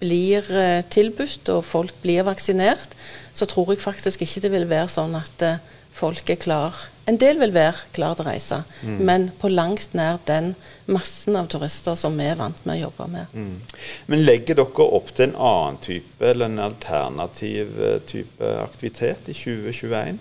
blir 0.01 0.47
eh, 0.55 0.81
tilbudt 0.91 1.49
og 1.53 1.63
folk 1.65 1.95
blir 2.03 2.25
vaksinert, 2.27 2.95
så 3.35 3.47
tror 3.49 3.73
jeg 3.73 3.83
faktisk 3.83 4.25
ikke 4.25 4.43
det 4.45 4.51
vil 4.53 4.67
være 4.69 4.91
sånn 4.91 5.15
at 5.17 5.45
eh, 5.45 5.63
folk 5.95 6.29
er 6.29 6.39
klar. 6.39 6.75
En 7.05 7.19
del 7.21 7.37
vil 7.39 7.53
være 7.53 7.85
klar 7.95 8.15
til 8.17 8.25
å 8.25 8.31
reise, 8.31 8.57
mm. 8.81 8.97
men 9.05 9.27
på 9.39 9.51
langt 9.51 9.93
nær 9.95 10.17
den 10.27 10.53
massen 10.91 11.37
av 11.37 11.47
turister 11.53 11.97
som 11.99 12.17
vi 12.17 12.25
er 12.31 12.39
vant 12.39 12.59
med 12.65 12.79
å 12.79 12.87
jobbe 12.87 13.07
med. 13.13 13.35
Mm. 13.37 13.83
Men 14.11 14.25
legger 14.25 14.57
dere 14.59 14.87
opp 14.99 15.13
til 15.13 15.29
en 15.29 15.37
annen 15.37 15.79
type 15.85 16.31
eller 16.31 16.49
en 16.49 16.63
alternativ 16.65 17.77
eh, 17.79 17.99
type 18.09 18.55
aktivitet 18.63 19.29
i 19.31 19.37
2021? 19.37 20.19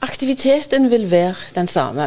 Aktiviteten 0.00 0.88
vil 0.88 1.04
være 1.10 1.52
den 1.58 1.68
samme. 1.68 2.06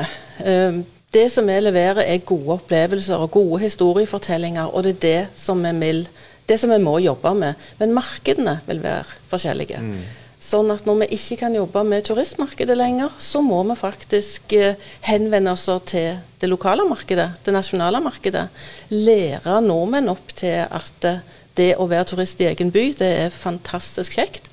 Det 1.14 1.28
som 1.30 1.46
vi 1.46 1.60
leverer 1.62 2.02
er 2.08 2.26
gode 2.26 2.56
opplevelser 2.58 3.22
og 3.22 3.32
gode 3.36 3.62
historiefortellinger, 3.62 4.72
og 4.74 4.86
det 4.86 4.96
er 4.96 5.02
det 5.04 5.20
som 5.38 5.62
vi 5.62 5.74
vil 5.80 6.08
det 6.50 6.58
som 6.60 6.74
vi 6.74 6.80
må 6.82 6.98
jobbe 7.00 7.32
med. 7.38 7.60
Men 7.80 7.96
markedene 7.96 8.58
vil 8.68 8.82
være 8.84 9.06
forskjellige. 9.32 9.80
Mm. 9.80 10.02
Sånn 10.44 10.74
at 10.74 10.84
når 10.84 11.04
vi 11.06 11.16
ikke 11.16 11.38
kan 11.40 11.54
jobbe 11.56 11.86
med 11.88 12.04
turistmarkedet 12.04 12.76
lenger, 12.76 13.14
så 13.22 13.40
må 13.42 13.62
vi 13.70 13.78
faktisk 13.80 14.56
eh, 14.58 14.76
henvende 15.08 15.54
oss 15.56 15.70
til 15.88 16.20
det 16.42 16.50
lokale 16.52 16.84
markedet, 16.90 17.30
det 17.46 17.54
nasjonale 17.56 18.02
markedet. 18.04 18.50
Lære 18.92 19.62
nordmenn 19.64 20.12
opp 20.12 20.36
til 20.36 20.66
at 20.68 21.08
det 21.56 21.76
å 21.80 21.88
være 21.88 22.10
turist 22.12 22.42
i 22.44 22.50
egen 22.50 22.74
by, 22.76 22.90
det 23.00 23.12
er 23.22 23.36
fantastisk 23.36 24.18
kjekt. 24.20 24.52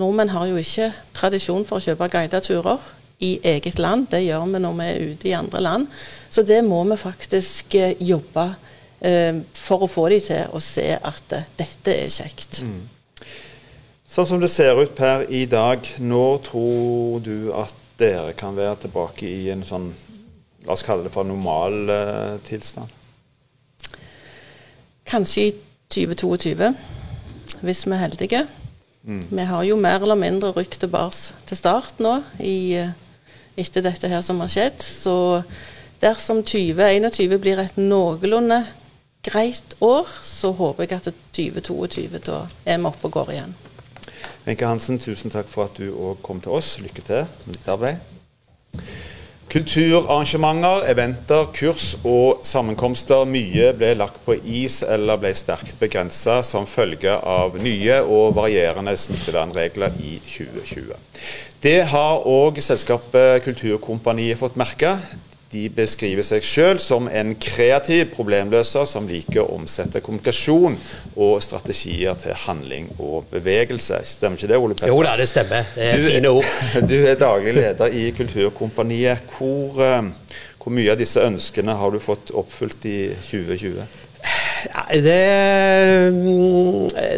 Nordmenn 0.00 0.32
har 0.34 0.48
jo 0.50 0.58
ikke 0.58 0.90
tradisjon 1.14 1.66
for 1.68 1.78
å 1.78 1.84
kjøpe 1.84 2.10
guidede 2.10 2.42
turer 2.48 2.82
i 3.20 3.38
eget 3.44 3.78
land. 3.78 4.08
Det 4.10 4.24
gjør 4.24 4.48
vi 4.50 4.60
når 4.64 4.76
vi 4.80 4.90
er 4.90 5.08
ute 5.12 5.28
i 5.28 5.36
andre 5.36 5.60
land. 5.60 5.88
Så 6.30 6.42
det 6.46 6.62
må 6.64 6.82
vi 6.88 7.00
faktisk 7.00 7.74
eh, 7.78 7.96
jobbe 8.00 8.50
Eh, 9.00 9.38
for 9.56 9.86
å 9.86 9.88
få 9.88 10.10
de 10.12 10.18
til 10.20 10.50
å 10.52 10.60
se 10.60 10.90
at 10.92 11.32
uh, 11.32 11.44
dette 11.56 11.92
er 12.02 12.10
kjekt. 12.12 12.60
Mm. 12.60 12.82
Sånn 14.10 14.26
som 14.28 14.42
det 14.42 14.50
ser 14.52 14.76
ut 14.76 14.92
per 14.96 15.24
i 15.32 15.46
dag, 15.48 15.86
når 15.96 16.42
tror 16.50 17.22
du 17.24 17.48
at 17.56 17.72
dere 18.00 18.34
kan 18.36 18.58
være 18.58 18.82
tilbake 18.84 19.24
i 19.24 19.48
en 19.54 19.64
sånn, 19.64 19.88
la 20.66 20.74
oss 20.74 20.84
kalle 20.84 21.06
det 21.06 21.14
for 21.14 21.24
normal 21.24 21.92
eh, 21.94 22.36
tilstand? 22.44 22.92
Kanskje 25.08 25.46
i 25.46 25.54
2022, 25.96 26.68
hvis 27.64 27.84
vi 27.86 27.96
er 27.96 28.04
heldige. 28.04 28.44
Mm. 29.08 29.22
Vi 29.30 29.48
har 29.48 29.64
jo 29.64 29.80
mer 29.80 30.04
eller 30.04 30.20
mindre 30.20 30.52
rykt 30.58 30.84
bars 30.92 31.30
til 31.48 31.56
start 31.56 32.04
nå, 32.04 32.18
i, 32.44 32.84
etter 33.56 33.84
dette 33.84 34.10
her 34.10 34.22
som 34.22 34.40
har 34.42 34.50
skjedd. 34.52 34.82
Så 34.82 35.42
dersom 36.02 36.44
2021 36.46 37.40
blir 37.40 37.62
et 37.62 37.80
noenlunde 37.80 38.62
greit 39.26 39.76
år, 39.80 40.08
så 40.24 40.52
håper 40.56 40.86
jeg 40.86 41.00
at 41.00 41.10
2022 41.36 42.22
da 42.24 42.44
er 42.64 42.78
vi 42.78 42.88
oppe 42.88 43.10
og 43.10 43.18
går 43.18 43.34
igjen. 43.34 43.58
Wenche 44.46 44.66
Hansen, 44.66 44.98
tusen 44.98 45.32
takk 45.32 45.50
for 45.52 45.68
at 45.68 45.76
du 45.76 45.90
òg 45.92 46.22
kom 46.24 46.40
til 46.40 46.56
oss. 46.56 46.78
Lykke 46.80 47.04
til 47.04 47.26
med 47.44 47.58
ditt 47.58 47.68
arbeid. 47.68 48.00
Kulturarrangementer, 49.50 50.84
eventer, 50.92 51.48
kurs 51.50 51.96
og 52.06 52.44
sammenkomster. 52.46 53.24
Mye 53.26 53.72
ble 53.74 53.96
lagt 53.98 54.20
på 54.22 54.36
is 54.46 54.76
eller 54.86 55.18
ble 55.18 55.32
sterkt 55.34 55.74
begrensa 55.80 56.36
som 56.46 56.68
følge 56.70 57.16
av 57.18 57.56
nye 57.58 57.96
og 58.04 58.36
varierende 58.36 58.94
smittevernregler 58.94 59.96
i 60.06 60.20
2020. 60.22 60.94
Det 61.66 61.80
har 61.90 62.22
òg 62.30 62.62
selskapet 62.62 63.42
Kulturkompaniet 63.48 64.38
fått 64.38 64.54
merke. 64.60 64.94
De 65.50 65.64
beskriver 65.74 66.22
seg 66.22 66.44
sjøl 66.46 66.78
som 66.78 67.08
en 67.10 67.32
kreativ 67.42 68.12
problemløser 68.14 68.84
som 68.86 69.08
liker 69.10 69.40
å 69.42 69.56
omsette 69.56 69.98
kommunikasjon 70.06 70.76
og 71.16 71.40
strategier 71.42 72.14
til 72.22 72.36
handling 72.44 72.86
og 73.00 73.26
bevegelse. 73.32 73.98
Stemmer 74.06 74.38
ikke 74.38 74.50
det, 74.52 74.60
Ole 74.62 74.76
Petter? 74.78 74.92
Jo 74.92 75.00
da, 75.02 75.16
det 75.18 75.26
stemmer. 75.26 75.66
Det 75.74 75.88
er 75.88 75.98
du, 75.98 76.06
fine 76.06 76.32
ord. 76.38 76.52
Du 76.92 76.94
er 77.00 77.18
daglig 77.18 77.56
leder 77.58 77.98
i 77.98 78.04
Kulturkompaniet. 78.14 79.26
Hvor, 79.34 79.82
eh, 79.82 80.38
hvor 80.62 80.76
mye 80.78 80.94
av 80.94 81.02
disse 81.02 81.26
ønskene 81.26 81.74
har 81.82 81.90
du 81.90 81.98
fått 82.04 82.30
oppfylt 82.30 82.86
i 82.86 83.00
2020? 83.32 84.06
Det, 84.92 85.20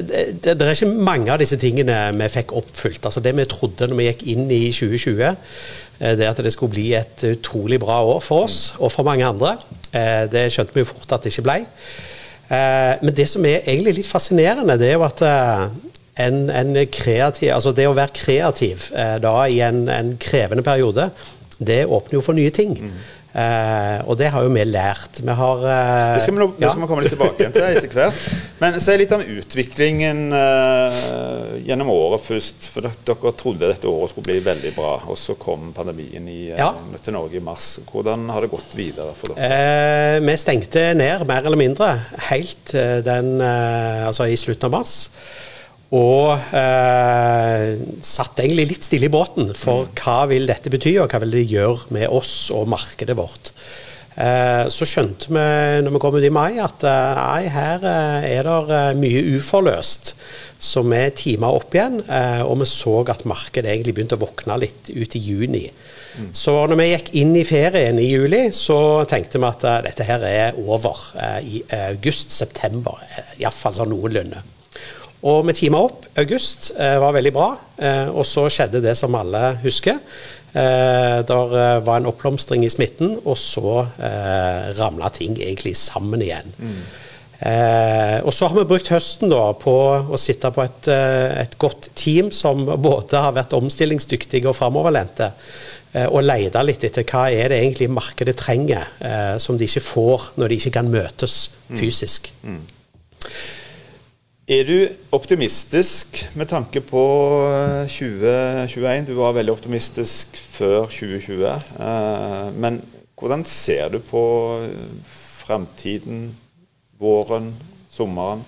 det, 0.09 0.43
det, 0.47 0.53
er 0.63 0.77
ikke 0.77 0.93
mange 0.95 1.33
av 1.35 1.41
disse 1.43 1.59
tingene 1.61 1.97
vi 2.17 2.33
fikk 2.33 2.55
oppfylt. 2.57 3.03
Altså 3.05 3.21
Det 3.21 3.35
vi 3.37 3.49
trodde 3.51 3.91
når 3.91 3.99
vi 3.99 4.07
gikk 4.09 4.29
inn 4.31 4.47
i 4.47 4.65
2020, 4.71 5.35
Eh, 5.92 5.92
det 6.19 6.27
at 6.27 6.41
det 6.43 6.53
skulle 6.55 6.75
bli 6.75 6.89
et 6.99 7.25
utrolig 7.29 7.79
bra 7.83 8.01
år 8.05 8.21
for 8.25 8.49
oss 8.49 8.75
og 8.79 8.93
for 8.95 9.07
mange 9.07 9.27
andre. 9.27 9.57
Eh, 9.93 10.25
det 10.33 10.49
skjønte 10.53 10.75
vi 10.75 10.85
jo 10.85 10.91
fort 10.91 11.15
at 11.15 11.25
det 11.25 11.33
ikke 11.33 11.47
ble. 11.47 11.59
Eh, 12.53 12.95
men 13.03 13.17
det 13.17 13.29
som 13.31 13.47
er 13.47 13.63
egentlig 13.63 14.01
litt 14.01 14.11
fascinerende, 14.11 14.79
det 14.81 14.91
er 14.91 14.99
jo 14.99 15.07
at 15.07 15.23
en, 16.23 16.43
en 16.51 16.75
kreativ, 16.93 17.53
altså 17.55 17.73
det 17.77 17.87
å 17.89 17.97
være 17.97 18.17
kreativ 18.17 18.91
da 19.23 19.37
i 19.49 19.63
en, 19.65 19.87
en 19.89 20.17
krevende 20.21 20.65
periode, 20.67 21.09
det 21.63 21.85
åpner 21.87 22.19
jo 22.19 22.25
for 22.25 22.37
nye 22.37 22.53
ting. 22.55 22.75
Mm. 22.79 22.97
Uh, 23.33 24.05
og 24.13 24.19
det 24.21 24.29
har 24.29 24.45
jo 24.45 24.51
vi 24.53 24.65
lært. 24.69 25.23
Vi 25.25 25.35
har 25.37 25.63
uh, 25.65 26.15
Det 26.19 26.25
skal 26.25 26.35
vi, 26.37 26.41
nå, 26.43 26.49
ja. 26.61 26.69
skal 26.69 26.83
vi 26.83 26.89
komme 26.91 27.05
litt 27.05 27.15
tilbake 27.15 27.47
til 27.55 27.65
etter 27.65 27.95
hvert. 27.97 28.19
Men 28.61 28.77
si 28.85 28.97
litt 29.01 29.15
om 29.17 29.25
utviklingen 29.25 30.21
uh, 30.37 31.55
gjennom 31.65 31.93
året 31.95 32.21
først. 32.27 32.69
For 32.69 32.85
dere 32.85 33.33
trodde 33.41 33.71
dette 33.71 33.89
året 33.89 34.13
skulle 34.13 34.29
bli 34.29 34.37
veldig 34.45 34.75
bra, 34.77 34.99
og 35.09 35.17
så 35.21 35.37
kom 35.41 35.71
pandemien 35.77 36.29
i, 36.29 36.43
ja. 36.51 36.69
til 37.01 37.17
Norge 37.17 37.41
i 37.41 37.45
mars. 37.45 37.71
Hvordan 37.89 38.29
har 38.35 38.45
det 38.45 38.53
gått 38.53 38.77
videre 38.77 39.17
for 39.17 39.33
dere? 39.33 40.21
vi 40.23 40.35
stengte 40.41 40.85
ned 40.97 41.25
mer 41.29 41.47
eller 41.47 41.59
mindre 41.59 41.89
helt 42.29 42.73
den, 43.07 43.35
altså 43.41 44.27
i 44.29 44.37
slutten 44.39 44.69
av 44.69 44.77
mars. 44.77 44.95
Og 45.93 46.55
eh, 46.57 47.71
satt 48.01 48.41
egentlig 48.41 48.71
litt 48.71 48.87
stille 48.87 49.11
i 49.11 49.13
båten 49.13 49.53
for 49.53 49.85
mm. 49.91 49.97
hva 50.01 50.19
vil 50.31 50.49
dette 50.49 50.73
bety, 50.73 50.97
og 51.03 51.13
hva 51.13 51.21
vil 51.21 51.35
det 51.37 51.49
gjøre 51.51 51.93
med 51.93 52.09
oss 52.09 52.37
og 52.55 52.71
markedet 52.73 53.17
vårt. 53.19 53.53
Eh, 54.13 54.69
så 54.73 54.85
skjønte 54.89 55.33
vi 55.33 55.43
når 55.85 55.95
vi 55.95 56.01
kom 56.01 56.17
ut 56.17 56.25
i 56.25 56.33
mai 56.33 56.59
at 56.61 56.83
eh, 56.85 57.13
nei, 57.17 57.43
her 57.53 57.85
eh, 57.89 58.27
er 58.39 58.49
det 58.49 58.79
eh, 58.79 58.89
mye 59.01 59.23
uforløst. 59.37 60.15
Så 60.63 60.85
vi 60.87 61.01
tima 61.19 61.51
opp 61.53 61.75
igjen, 61.77 62.01
eh, 62.07 62.41
og 62.45 62.61
vi 62.63 62.69
så 62.71 63.01
at 63.13 63.27
markedet 63.29 63.73
egentlig 63.73 63.97
begynte 63.97 64.17
å 64.17 64.23
våkne 64.23 64.57
litt 64.63 64.89
ut 64.93 65.17
i 65.19 65.21
juni. 65.21 65.67
Mm. 66.17 66.31
Så 66.37 66.57
når 66.69 66.81
vi 66.81 66.89
gikk 66.89 67.13
inn 67.21 67.37
i 67.37 67.45
ferien 67.49 68.01
i 68.01 68.09
juli, 68.09 68.47
så 68.57 68.79
tenkte 69.11 69.41
vi 69.43 69.49
at 69.49 69.69
dette 69.89 70.09
her 70.09 70.25
er 70.29 70.57
over 70.61 71.05
i 71.45 71.65
august-september. 71.83 73.01
Iallfall 73.41 73.81
sånn 73.81 73.93
noenlunde. 73.93 74.45
Og 75.23 75.45
vi 75.47 75.55
teama 75.55 75.85
opp. 75.87 76.07
August 76.19 76.73
eh, 76.75 76.97
var 76.99 77.15
veldig 77.15 77.33
bra. 77.35 77.53
Eh, 77.79 78.09
og 78.11 78.27
så 78.27 78.49
skjedde 78.51 78.83
det 78.83 78.97
som 78.99 79.15
alle 79.15 79.53
husker. 79.63 80.01
Eh, 80.53 81.21
der 81.29 81.55
eh, 81.59 81.79
var 81.87 82.01
en 82.01 82.09
oppblomstring 82.11 82.67
i 82.67 82.73
smitten, 82.73 83.15
og 83.23 83.39
så 83.39 83.85
eh, 83.87 84.73
ramla 84.81 85.13
ting 85.15 85.39
egentlig 85.39 85.77
sammen 85.79 86.25
igjen. 86.27 86.51
Mm. 86.59 86.83
Eh, 87.43 88.19
og 88.23 88.35
så 88.35 88.51
har 88.51 88.59
vi 88.59 88.67
brukt 88.71 88.91
høsten 88.93 89.31
da 89.33 89.45
på 89.59 89.77
å 90.03 90.19
sitte 90.21 90.51
på 90.55 90.63
et, 90.63 90.91
eh, 90.91 91.39
et 91.43 91.57
godt 91.59 91.89
team 91.99 92.31
som 92.35 92.67
både 92.67 93.23
har 93.23 93.35
vært 93.39 93.55
omstillingsdyktige 93.59 94.51
og 94.51 94.59
framoverlendte. 94.59 95.33
og 96.09 96.23
leita 96.25 96.63
litt 96.65 96.87
etter 96.87 97.05
hva 97.05 97.27
er 97.29 97.53
det 97.53 97.59
egentlig 97.61 97.91
markedet 97.93 98.33
trenger, 98.41 98.87
som 99.37 99.59
de 99.61 99.67
ikke 99.69 99.83
får 99.85 100.23
når 100.41 100.49
de 100.49 100.57
ikke 100.57 100.71
kan 100.79 100.89
møtes 100.89 101.35
mm. 101.69 101.77
fysisk. 101.77 102.31
Mm. 102.41 102.55
Mm. 102.55 102.63
Er 104.53 104.67
du 104.69 104.89
optimistisk 105.17 106.19
med 106.37 106.51
tanke 106.51 106.83
på 106.85 107.03
2021? 107.89 108.85
Eh, 108.85 109.05
du 109.07 109.15
var 109.17 109.33
veldig 109.33 109.53
optimistisk 109.55 110.37
før 110.37 110.91
2020. 110.93 111.47
Eh, 111.81 112.51
men 112.61 112.83
hvordan 113.17 113.47
ser 113.49 113.89
du 113.95 113.97
på 114.05 114.21
fremtiden, 115.47 116.35
våren, 117.01 117.55
sommeren, 117.89 118.43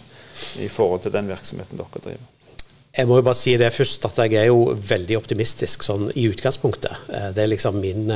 i 0.60 0.68
forhold 0.68 1.06
til 1.06 1.14
den 1.14 1.30
virksomheten 1.30 1.80
dere 1.80 2.02
driver? 2.02 2.26
Jeg 2.94 3.08
må 3.08 3.16
jo 3.18 3.24
bare 3.26 3.38
si 3.38 3.54
det 3.58 3.72
først 3.74 4.04
at 4.04 4.18
jeg 4.26 4.42
er 4.42 4.50
jo 4.50 4.74
veldig 4.76 5.16
optimistisk 5.18 5.86
sånn 5.86 6.10
i 6.12 6.26
utgangspunktet. 6.28 7.06
Eh, 7.08 7.30
det 7.32 7.46
er 7.46 7.52
liksom 7.54 7.78
min, 7.80 8.12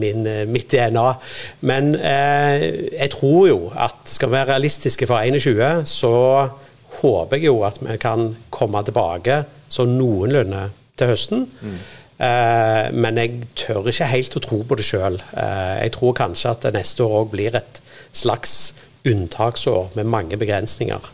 min, 0.00 0.24
mitt 0.48 0.70
DNA. 0.72 1.04
Men 1.60 1.92
eh, 1.98 2.64
jeg 2.94 3.12
tror 3.18 3.44
jo 3.50 3.60
at 3.76 4.00
skal 4.08 4.32
vi 4.32 4.38
være 4.38 4.54
realistiske 4.54 5.10
for 5.10 5.20
21, 5.20 5.84
så 5.84 6.14
håper 7.02 7.38
jeg 7.38 7.48
jo 7.48 7.62
at 7.66 7.78
vi 7.82 7.96
kan 8.00 8.32
komme 8.54 8.82
tilbake 8.86 9.42
så 9.70 9.86
noenlunde 9.88 10.68
til 10.98 11.12
høsten. 11.12 11.46
Mm. 11.60 11.78
Eh, 12.18 12.88
men 12.98 13.20
jeg 13.20 13.44
tør 13.58 13.86
ikke 13.86 14.10
helt 14.10 14.36
å 14.40 14.42
tro 14.42 14.58
på 14.66 14.78
det 14.78 14.86
sjøl. 14.88 15.20
Eh, 15.38 15.76
jeg 15.84 15.94
tror 15.94 16.16
kanskje 16.18 16.54
at 16.54 16.66
neste 16.74 17.06
år 17.06 17.20
òg 17.22 17.30
blir 17.34 17.58
et 17.58 17.80
slags 18.10 18.74
unntaksår 19.06 19.94
med 19.94 20.10
mange 20.10 20.38
begrensninger. 20.40 21.12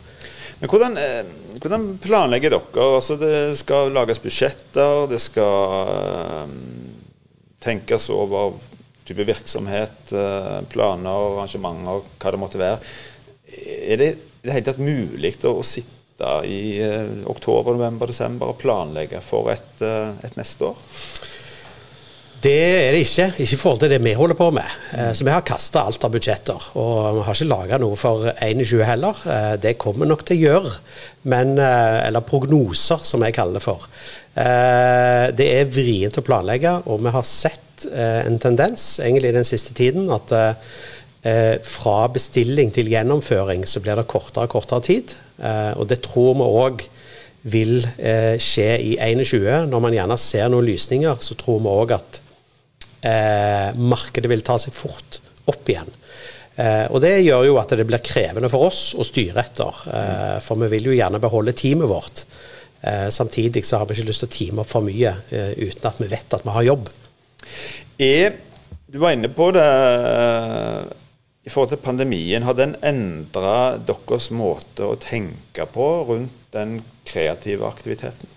Men 0.61 0.71
hvordan, 0.71 0.97
eh, 0.97 1.25
hvordan 1.61 1.88
planlegger 2.00 2.55
dere? 2.57 2.87
Altså 2.97 3.19
det 3.21 3.59
skal 3.61 3.93
lages 3.93 4.23
budsjetter, 4.23 5.09
det 5.11 5.21
skal 5.21 6.49
tenkes 7.61 8.09
over 8.11 8.55
type 9.05 9.25
virksomhet, 9.29 10.09
planer, 10.73 11.25
arrangementer, 11.35 12.07
hva 12.21 12.31
det 12.33 12.41
måtte 12.41 12.61
være. 12.61 12.79
Er 13.85 14.00
det 14.00 14.14
i 14.44 14.48
det 14.48 14.58
hele 14.58 14.68
tatt 14.68 14.82
mulig 14.84 15.34
å 15.48 15.58
sitte 15.64 16.02
sitte 16.14 16.46
i 16.46 16.80
eh, 16.80 17.26
oktober, 17.26 17.74
november, 17.74 18.06
desember 18.06 18.52
og 18.52 18.58
planlegge 18.58 19.20
for 19.20 19.50
et, 19.50 19.80
eh, 19.82 20.12
et, 20.22 20.36
neste 20.36 20.64
år? 20.64 20.76
Det 22.44 22.52
er 22.52 22.92
det 22.92 23.00
ikke, 23.06 23.26
ikke 23.40 23.54
i 23.54 23.58
forhold 23.58 23.80
til 23.80 23.90
det 23.90 24.02
vi 24.04 24.12
holder 24.12 24.36
på 24.36 24.50
med. 24.52 24.68
Eh, 24.92 25.12
så 25.12 25.24
Vi 25.24 25.32
har 25.32 25.42
kasta 25.42 25.82
alt 25.84 26.04
av 26.04 26.12
budsjetter, 26.12 26.70
og 26.76 27.16
vi 27.16 27.24
har 27.24 27.34
ikke 27.34 27.48
laga 27.48 27.78
noe 27.78 27.96
for 27.96 28.30
21 28.40 28.84
heller. 28.84 29.56
Det 29.56 29.78
kommer 29.78 30.06
nok 30.06 30.24
til 30.24 30.36
å 30.36 30.42
gjøre, 30.44 30.74
men, 31.24 31.58
eller 31.58 32.20
prognoser, 32.20 33.00
som 33.02 33.22
jeg 33.22 33.34
kaller 33.34 33.58
det 33.58 33.64
for. 33.64 33.88
Det 34.34 35.46
er 35.46 35.70
vrient 35.70 36.18
å 36.18 36.26
planlegge, 36.26 36.82
og 36.86 37.00
vi 37.00 37.10
har 37.14 37.24
sett 37.24 37.86
en 37.90 38.38
tendens 38.38 38.98
egentlig 39.00 39.32
den 39.34 39.46
siste 39.46 39.74
tiden 39.74 40.10
at 40.12 40.30
fra 41.25 41.99
bestilling 42.12 42.69
til 42.76 42.90
gjennomføring 42.93 43.62
så 43.64 43.81
blir 43.81 43.97
det 43.97 44.04
kortere 44.12 44.45
og 44.45 44.57
kortere 44.59 44.85
tid. 44.85 45.14
Eh, 45.43 45.73
og 45.78 45.88
det 45.90 46.02
tror 46.04 46.37
vi 46.38 46.47
òg 46.47 46.85
vil 47.50 47.76
eh, 47.99 48.37
skje 48.40 48.69
i 48.81 48.95
21. 49.00 49.66
Når 49.71 49.83
man 49.83 49.97
gjerne 49.97 50.19
ser 50.21 50.50
noen 50.52 50.69
lysninger, 50.69 51.19
så 51.21 51.37
tror 51.38 51.61
vi 51.64 51.73
òg 51.73 51.95
at 51.97 52.21
eh, 53.04 53.71
markedet 53.81 54.31
vil 54.31 54.45
ta 54.47 54.59
seg 54.62 54.76
fort 54.76 55.21
opp 55.50 55.69
igjen. 55.69 55.90
og 56.54 57.00
Det 57.02 57.11
gjør 57.21 57.43
jo 57.49 57.57
at 57.61 57.73
det 57.76 57.85
blir 57.85 58.00
krevende 58.00 58.49
for 58.49 58.71
oss 58.71 58.95
å 58.97 59.04
styre 59.04 59.43
etter. 59.43 59.81
for 60.40 60.57
vi 60.62 60.69
vil 60.73 60.87
jo 60.87 60.95
gjerne 60.95 61.21
beholde 61.21 61.52
teamet 61.52 61.90
vårt. 61.90 62.23
samtidig 63.11 63.64
så 63.66 63.76
har 63.76 63.87
vi 63.87 63.99
ikke 63.99 64.09
lyst 64.09 64.23
til 64.23 64.31
å 64.31 64.33
teame 64.33 64.62
opp 64.62 64.71
for 64.71 64.87
mye 64.87 65.12
uten 65.59 65.88
at 65.90 66.00
vi 66.00 66.09
vet 66.09 66.33
at 66.33 66.47
vi 66.47 66.54
har 66.54 66.62
jobb. 66.62 66.88
Er, 67.99 68.38
du 68.88 68.99
var 69.02 69.12
inne 69.12 69.28
på 69.28 69.50
det 69.52 69.66
i 71.44 71.52
forhold 71.52 71.74
til 71.74 71.82
pandemien, 71.84 72.44
har 72.46 72.56
den 72.56 72.72
endra 72.80 73.76
deres 73.76 74.30
måte 74.32 74.86
å 74.88 74.96
tenke 75.00 75.66
på 75.68 75.88
rundt 76.08 76.48
den 76.56 76.78
kreative 77.04 77.68
aktiviteten? 77.68 78.30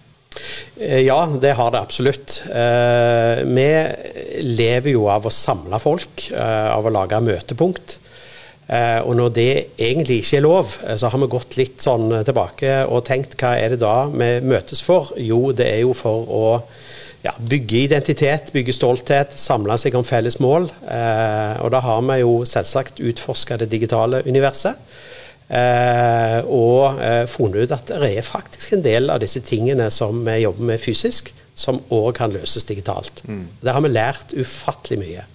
Eh, 0.75 1.01
ja, 1.05 1.21
det 1.41 1.53
har 1.57 1.71
det 1.71 1.81
absolutt. 1.81 2.41
Eh, 2.51 3.43
vi 3.47 3.69
lever 4.43 4.93
jo 4.93 5.07
av 5.11 5.25
å 5.25 5.33
samle 5.33 5.79
folk, 5.81 6.27
eh, 6.31 6.67
av 6.73 6.85
å 6.85 6.93
lage 6.93 7.23
møtepunkt. 7.23 7.99
Og 8.67 9.13
når 9.15 9.29
det 9.31 9.51
egentlig 9.79 10.17
ikke 10.19 10.37
er 10.37 10.41
lov, 10.43 10.73
så 10.99 11.07
har 11.07 11.21
vi 11.21 11.29
gått 11.31 11.55
litt 11.55 11.79
sånn 11.79 12.09
tilbake 12.27 12.81
og 12.91 13.05
tenkt 13.07 13.37
hva 13.39 13.53
er 13.55 13.71
det 13.71 13.77
da 13.79 14.09
vi 14.11 14.27
møtes 14.43 14.81
for? 14.83 15.13
Jo, 15.15 15.53
det 15.55 15.69
er 15.71 15.79
jo 15.85 15.93
for 15.95 16.27
å 16.27 16.49
ja, 17.25 17.33
bygge 17.39 17.83
identitet, 17.87 18.51
bygge 18.53 18.75
stolthet, 18.75 19.35
samle 19.39 19.77
seg 19.81 19.95
om 19.97 20.05
felles 20.07 20.39
mål. 20.43 20.69
Eh, 20.85 21.55
og 21.63 21.71
da 21.73 21.81
har 21.83 22.03
vi 22.09 22.19
jo 22.21 22.33
selvsagt 22.47 23.01
utforska 23.03 23.59
det 23.61 23.71
digitale 23.73 24.21
universet. 24.27 24.79
Eh, 25.47 26.39
og 26.51 26.99
eh, 26.99 27.23
funnet 27.31 27.67
ut 27.67 27.75
at 27.77 27.93
det 28.03 28.11
er 28.19 28.25
faktisk 28.25 28.75
en 28.75 28.83
del 28.83 29.11
av 29.13 29.21
disse 29.23 29.41
tingene 29.47 29.87
som 29.93 30.19
vi 30.27 30.41
jobber 30.43 30.73
med 30.73 30.83
fysisk, 30.83 31.31
som 31.57 31.79
òg 31.93 32.11
kan 32.19 32.33
løses 32.35 32.67
digitalt. 32.67 33.23
Mm. 33.25 33.47
Der 33.63 33.73
har 33.73 33.83
vi 33.85 33.93
lært 33.93 34.35
ufattelig 34.37 35.01
mye. 35.01 35.25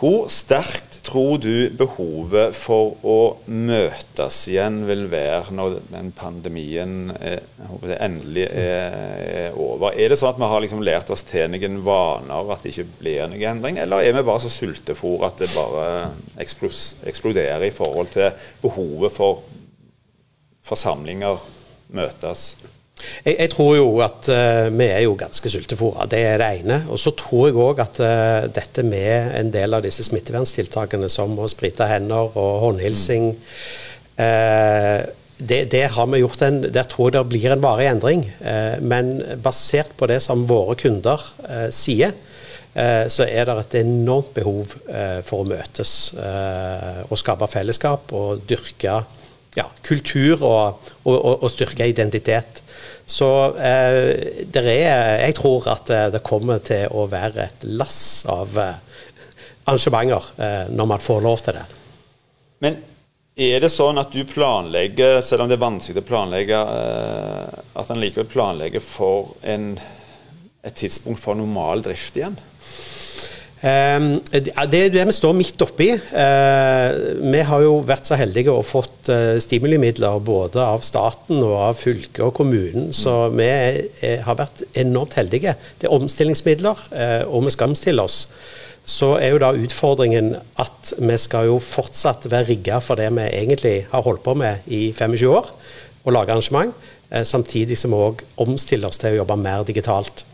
Hvor 0.00 0.30
sterkt 0.32 0.94
tror 1.04 1.36
du 1.42 1.68
behovet 1.76 2.54
for 2.56 2.94
å 3.04 3.16
møtes 3.52 4.38
igjen 4.48 4.78
vil 4.88 5.02
være 5.12 5.52
når 5.52 5.74
den 5.90 6.08
pandemien 6.16 7.10
er, 7.18 7.42
endelig 7.98 8.46
er, 8.46 8.96
er, 8.96 9.58
over? 9.60 9.92
Er 9.92 10.08
det 10.08 10.16
sånn 10.16 10.32
at 10.32 10.40
vi 10.40 10.48
har 10.54 10.64
liksom 10.64 10.80
lært 10.88 11.12
oss 11.12 11.26
til 11.28 11.52
noen 11.52 11.82
vaner, 11.84 12.48
at 12.48 12.64
det 12.64 12.72
ikke 12.72 13.02
blir 13.02 13.28
noen 13.28 13.44
endring? 13.52 13.82
Eller 13.84 14.08
er 14.08 14.16
vi 14.16 14.24
bare 14.24 14.40
så 14.46 14.54
sultefòr 14.54 15.28
at 15.28 15.44
det 15.44 15.52
bare 15.52 15.92
eksploderer 16.40 17.68
i 17.68 17.74
forhold 17.76 18.14
til 18.16 18.32
behovet 18.64 19.12
for 19.12 19.44
forsamlinger, 20.64 21.44
møtes? 21.92 22.54
Jeg, 23.24 23.36
jeg, 23.36 23.50
tror 23.52 23.74
jo 23.76 23.86
at 24.04 24.28
uh, 24.32 24.68
vi 24.72 24.88
er 24.88 25.04
jo 25.04 25.16
ganske 25.18 25.52
sultefòra, 25.52 26.06
det 26.10 26.22
er 26.26 26.40
det 26.40 26.50
ene. 26.60 26.80
Og 26.92 27.00
så 27.00 27.12
tror 27.16 27.48
jeg 27.48 27.60
òg 27.60 27.82
at 27.84 28.00
uh, 28.02 28.48
dette 28.52 28.84
med 28.86 29.34
en 29.38 29.52
del 29.54 29.76
av 29.76 29.84
disse 29.84 30.04
smitteverntiltakene 30.08 31.10
som 31.12 31.36
å 31.38 31.48
sprite 31.50 31.88
hender 31.90 32.30
og 32.30 32.52
håndhilsing 32.66 33.32
mm. 33.34 33.40
uh, 34.20 35.00
det, 35.40 35.62
det, 35.72 35.86
har 35.94 36.08
vi 36.12 36.20
gjort 36.20 36.42
en, 36.44 36.58
Der 36.68 36.88
tror 36.88 37.08
jeg 37.08 37.16
det 37.16 37.28
blir 37.32 37.54
en 37.54 37.62
varig 37.64 37.86
endring. 37.88 38.26
men 38.84 39.22
basert 39.40 39.94
på 39.96 40.04
det 40.10 40.18
som 40.20 40.42
våre 40.44 40.74
kunder 40.76 41.22
sier, 41.72 42.12
så 43.08 43.24
er 43.24 43.48
det 43.48 43.54
et 43.62 43.78
enormt 43.80 44.34
behov 44.36 44.74
for 45.24 45.40
å 45.40 45.48
møtes 45.48 45.94
og 46.12 47.16
skape 47.22 47.48
fellesskap 47.48 48.12
og 48.12 48.44
dyrke 48.52 48.98
ja, 49.56 49.66
kultur 49.82 50.42
og, 50.46 50.90
og, 51.02 51.18
og, 51.42 51.48
styrke 51.50 51.88
identitet. 51.90 52.62
Så 53.10 53.28
eh, 53.58 54.44
er, 54.54 55.24
jeg 55.24 55.34
tror 55.38 55.66
at 55.72 55.90
eh, 55.90 56.06
det 56.14 56.22
kommer 56.26 56.62
til 56.62 56.86
å 56.94 57.08
være 57.10 57.48
et 57.48 57.66
lass 57.66 58.22
av 58.30 58.58
eh, 58.60 58.78
arrangementer 59.66 60.30
eh, 60.38 60.70
når 60.70 60.90
man 60.92 61.02
får 61.02 61.26
lov 61.26 61.42
til 61.44 61.58
det. 61.58 61.66
Men 62.62 62.78
er 63.40 63.62
det 63.62 63.72
sånn 63.72 63.98
at 64.00 64.12
du 64.12 64.20
planlegger, 64.28 65.20
selv 65.24 65.44
om 65.44 65.50
det 65.50 65.56
er 65.56 65.64
vanskelig 65.64 66.02
å 66.02 66.08
planlegge, 66.08 66.60
eh, 66.60 67.60
at 67.80 67.90
en 67.90 68.02
likevel 68.02 68.28
planlegger 68.30 68.84
for 68.84 69.34
en, 69.42 69.72
et 70.62 70.76
tidspunkt 70.76 71.22
for 71.22 71.38
normal 71.38 71.82
drift 71.86 72.18
igjen? 72.20 72.38
Um, 73.60 74.22
det 74.32 74.86
det 74.94 75.02
vi 75.04 75.12
står 75.12 75.34
midt 75.36 75.60
oppi. 75.60 75.90
Uh, 75.92 77.18
vi 77.20 77.42
har 77.44 77.60
jo 77.60 77.74
vært 77.84 78.08
så 78.08 78.16
heldige 78.16 78.54
og 78.54 78.64
fått 78.64 79.10
uh, 79.12 79.36
stimulimidler 79.36 80.16
både 80.24 80.62
av 80.64 80.80
staten 80.86 81.42
og 81.44 81.52
av 81.58 81.76
fylket 81.76 82.22
og 82.24 82.32
kommunen, 82.38 82.88
så 82.96 83.28
vi 83.34 83.50
har 84.24 84.38
vært 84.38 84.64
enormt 84.80 85.18
heldige. 85.18 85.58
Det 85.76 85.90
er 85.90 85.96
omstillingsmidler, 85.98 86.86
uh, 86.94 87.28
og 87.28 87.44
vi 87.50 87.52
skal 87.52 87.74
omstille 87.74 88.08
oss. 88.08 88.22
Så 88.88 89.12
er 89.20 89.34
jo 89.34 89.42
da 89.44 89.52
utfordringen 89.52 90.32
at 90.56 90.94
vi 90.96 91.20
skal 91.20 91.50
jo 91.50 91.60
fortsatt 91.60 92.30
være 92.32 92.48
rigga 92.54 92.80
for 92.80 92.96
det 92.96 93.10
vi 93.12 93.28
egentlig 93.28 93.74
har 93.92 94.06
holdt 94.08 94.24
på 94.24 94.38
med 94.40 94.64
i 94.72 94.86
25 94.96 95.28
år, 95.36 95.52
å 96.08 96.16
lage 96.16 96.32
arrangement, 96.32 96.72
samtidig 97.28 97.76
som 97.76 97.92
vi 97.92 98.00
òg 98.06 98.22
omstiller 98.40 98.88
oss 98.88 99.02
til 99.02 99.12
å 99.12 99.20
jobbe 99.20 99.36
mer 99.36 99.66
digitalt. 99.68 100.24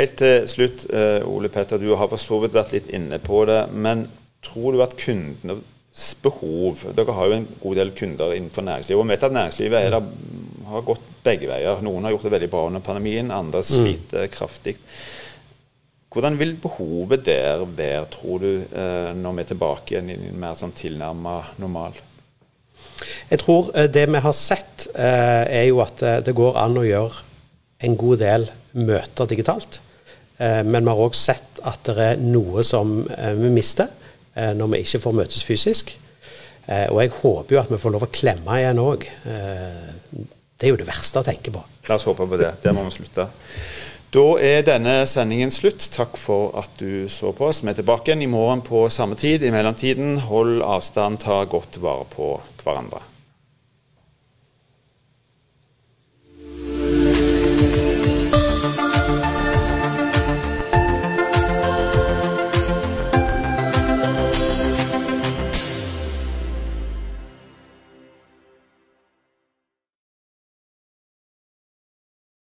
Helt 0.00 0.16
til 0.16 0.46
slutt, 0.48 0.86
eh, 0.96 1.20
Ole 1.28 1.50
Petter, 1.52 1.76
du 1.76 1.90
har 1.92 2.08
for 2.08 2.20
så 2.20 2.38
vidt 2.40 2.56
vært 2.56 2.72
litt 2.72 2.86
inne 2.88 3.18
på 3.20 3.42
det. 3.48 3.66
Men 3.72 4.06
tror 4.40 4.72
du 4.72 4.80
at 4.80 4.96
kundenes 4.96 6.06
behov 6.24 6.86
Dere 6.96 7.16
har 7.16 7.26
jo 7.28 7.36
en 7.36 7.48
god 7.60 7.76
del 7.76 7.90
kunder 7.92 8.32
innenfor 8.32 8.64
næringslivet. 8.64 8.96
Og 8.96 9.04
vi 9.04 9.12
vet 9.12 9.26
at 9.28 9.34
næringslivet 9.36 9.90
der, 9.92 10.06
har 10.70 10.86
gått 10.86 11.08
begge 11.26 11.50
veier. 11.50 11.82
Noen 11.84 12.06
har 12.06 12.14
gjort 12.14 12.28
det 12.28 12.32
veldig 12.36 12.48
bra 12.52 12.62
under 12.70 12.84
pandemien, 12.86 13.32
andre 13.34 13.60
mm. 13.60 13.66
sliter 13.66 14.24
mm. 14.24 14.32
kraftig. 14.32 14.76
Hvordan 16.10 16.38
vil 16.38 16.54
behovet 16.62 17.26
der 17.26 17.66
være, 17.66 18.06
tror 18.14 18.40
du, 18.40 18.48
eh, 18.72 19.10
når 19.18 19.36
vi 19.36 19.44
er 19.44 19.50
tilbake 19.50 19.94
igjen 19.94 20.10
i 20.14 20.16
en 20.30 20.40
mer 20.40 20.56
sånn 20.56 20.72
tilnærma 20.72 21.34
normal? 21.60 22.00
Jeg 23.28 23.42
tror 23.42 23.68
eh, 23.74 23.90
det 23.92 24.06
vi 24.08 24.24
har 24.24 24.38
sett, 24.38 24.88
er 24.94 25.68
jo 25.68 25.84
at 25.84 26.00
det 26.24 26.34
går 26.34 26.56
an 26.56 26.80
å 26.80 26.88
gjøre 26.88 27.26
en 27.84 28.00
god 28.00 28.24
del 28.24 28.48
møter 28.72 29.28
digitalt. 29.28 29.82
Eh, 30.40 30.62
men 30.64 30.84
vi 30.84 30.92
har 30.92 31.02
òg 31.04 31.16
sett 31.16 31.60
at 31.68 31.84
det 31.90 32.06
er 32.14 32.22
noe 32.24 32.64
som 32.66 33.02
eh, 33.12 33.34
vi 33.36 33.52
mister 33.52 33.90
eh, 34.34 34.54
når 34.56 34.72
vi 34.74 34.84
ikke 34.86 35.02
får 35.04 35.18
møtes 35.22 35.44
fysisk. 35.46 35.96
Og 36.70 37.00
jeg 37.02 37.10
håper 37.10 37.54
jo 37.56 37.58
at 37.58 37.70
vi 37.72 37.78
får 37.82 37.90
lov 37.90 38.04
å 38.04 38.08
klemme 38.14 38.58
igjen 38.60 38.78
òg. 38.78 39.02
Det 39.26 40.68
er 40.68 40.70
jo 40.70 40.76
det 40.78 40.86
verste 40.86 41.18
å 41.18 41.26
tenke 41.26 41.50
på. 41.50 41.62
La 41.88 41.96
oss 41.96 42.04
håpe 42.06 42.28
på 42.30 42.38
det. 42.38 42.52
Der 42.62 42.76
må 42.76 42.84
vi 42.86 42.92
slutte. 42.94 43.24
Da 44.14 44.26
er 44.38 44.62
denne 44.68 45.00
sendingen 45.10 45.50
slutt. 45.50 45.88
Takk 45.90 46.14
for 46.20 46.54
at 46.60 46.70
du 46.78 47.08
så 47.10 47.32
på 47.34 47.48
oss. 47.48 47.64
Vi 47.64 47.72
er 47.72 47.80
tilbake 47.80 48.12
igjen 48.12 48.22
i 48.22 48.30
morgen 48.30 48.62
på 48.62 48.84
samme 48.92 49.18
tid. 49.18 49.42
I 49.42 49.50
mellomtiden, 49.50 50.20
hold 50.28 50.62
avstand, 50.62 51.18
ta 51.24 51.40
godt 51.50 51.80
vare 51.82 52.06
på 52.12 52.36
hverandre. 52.62 53.02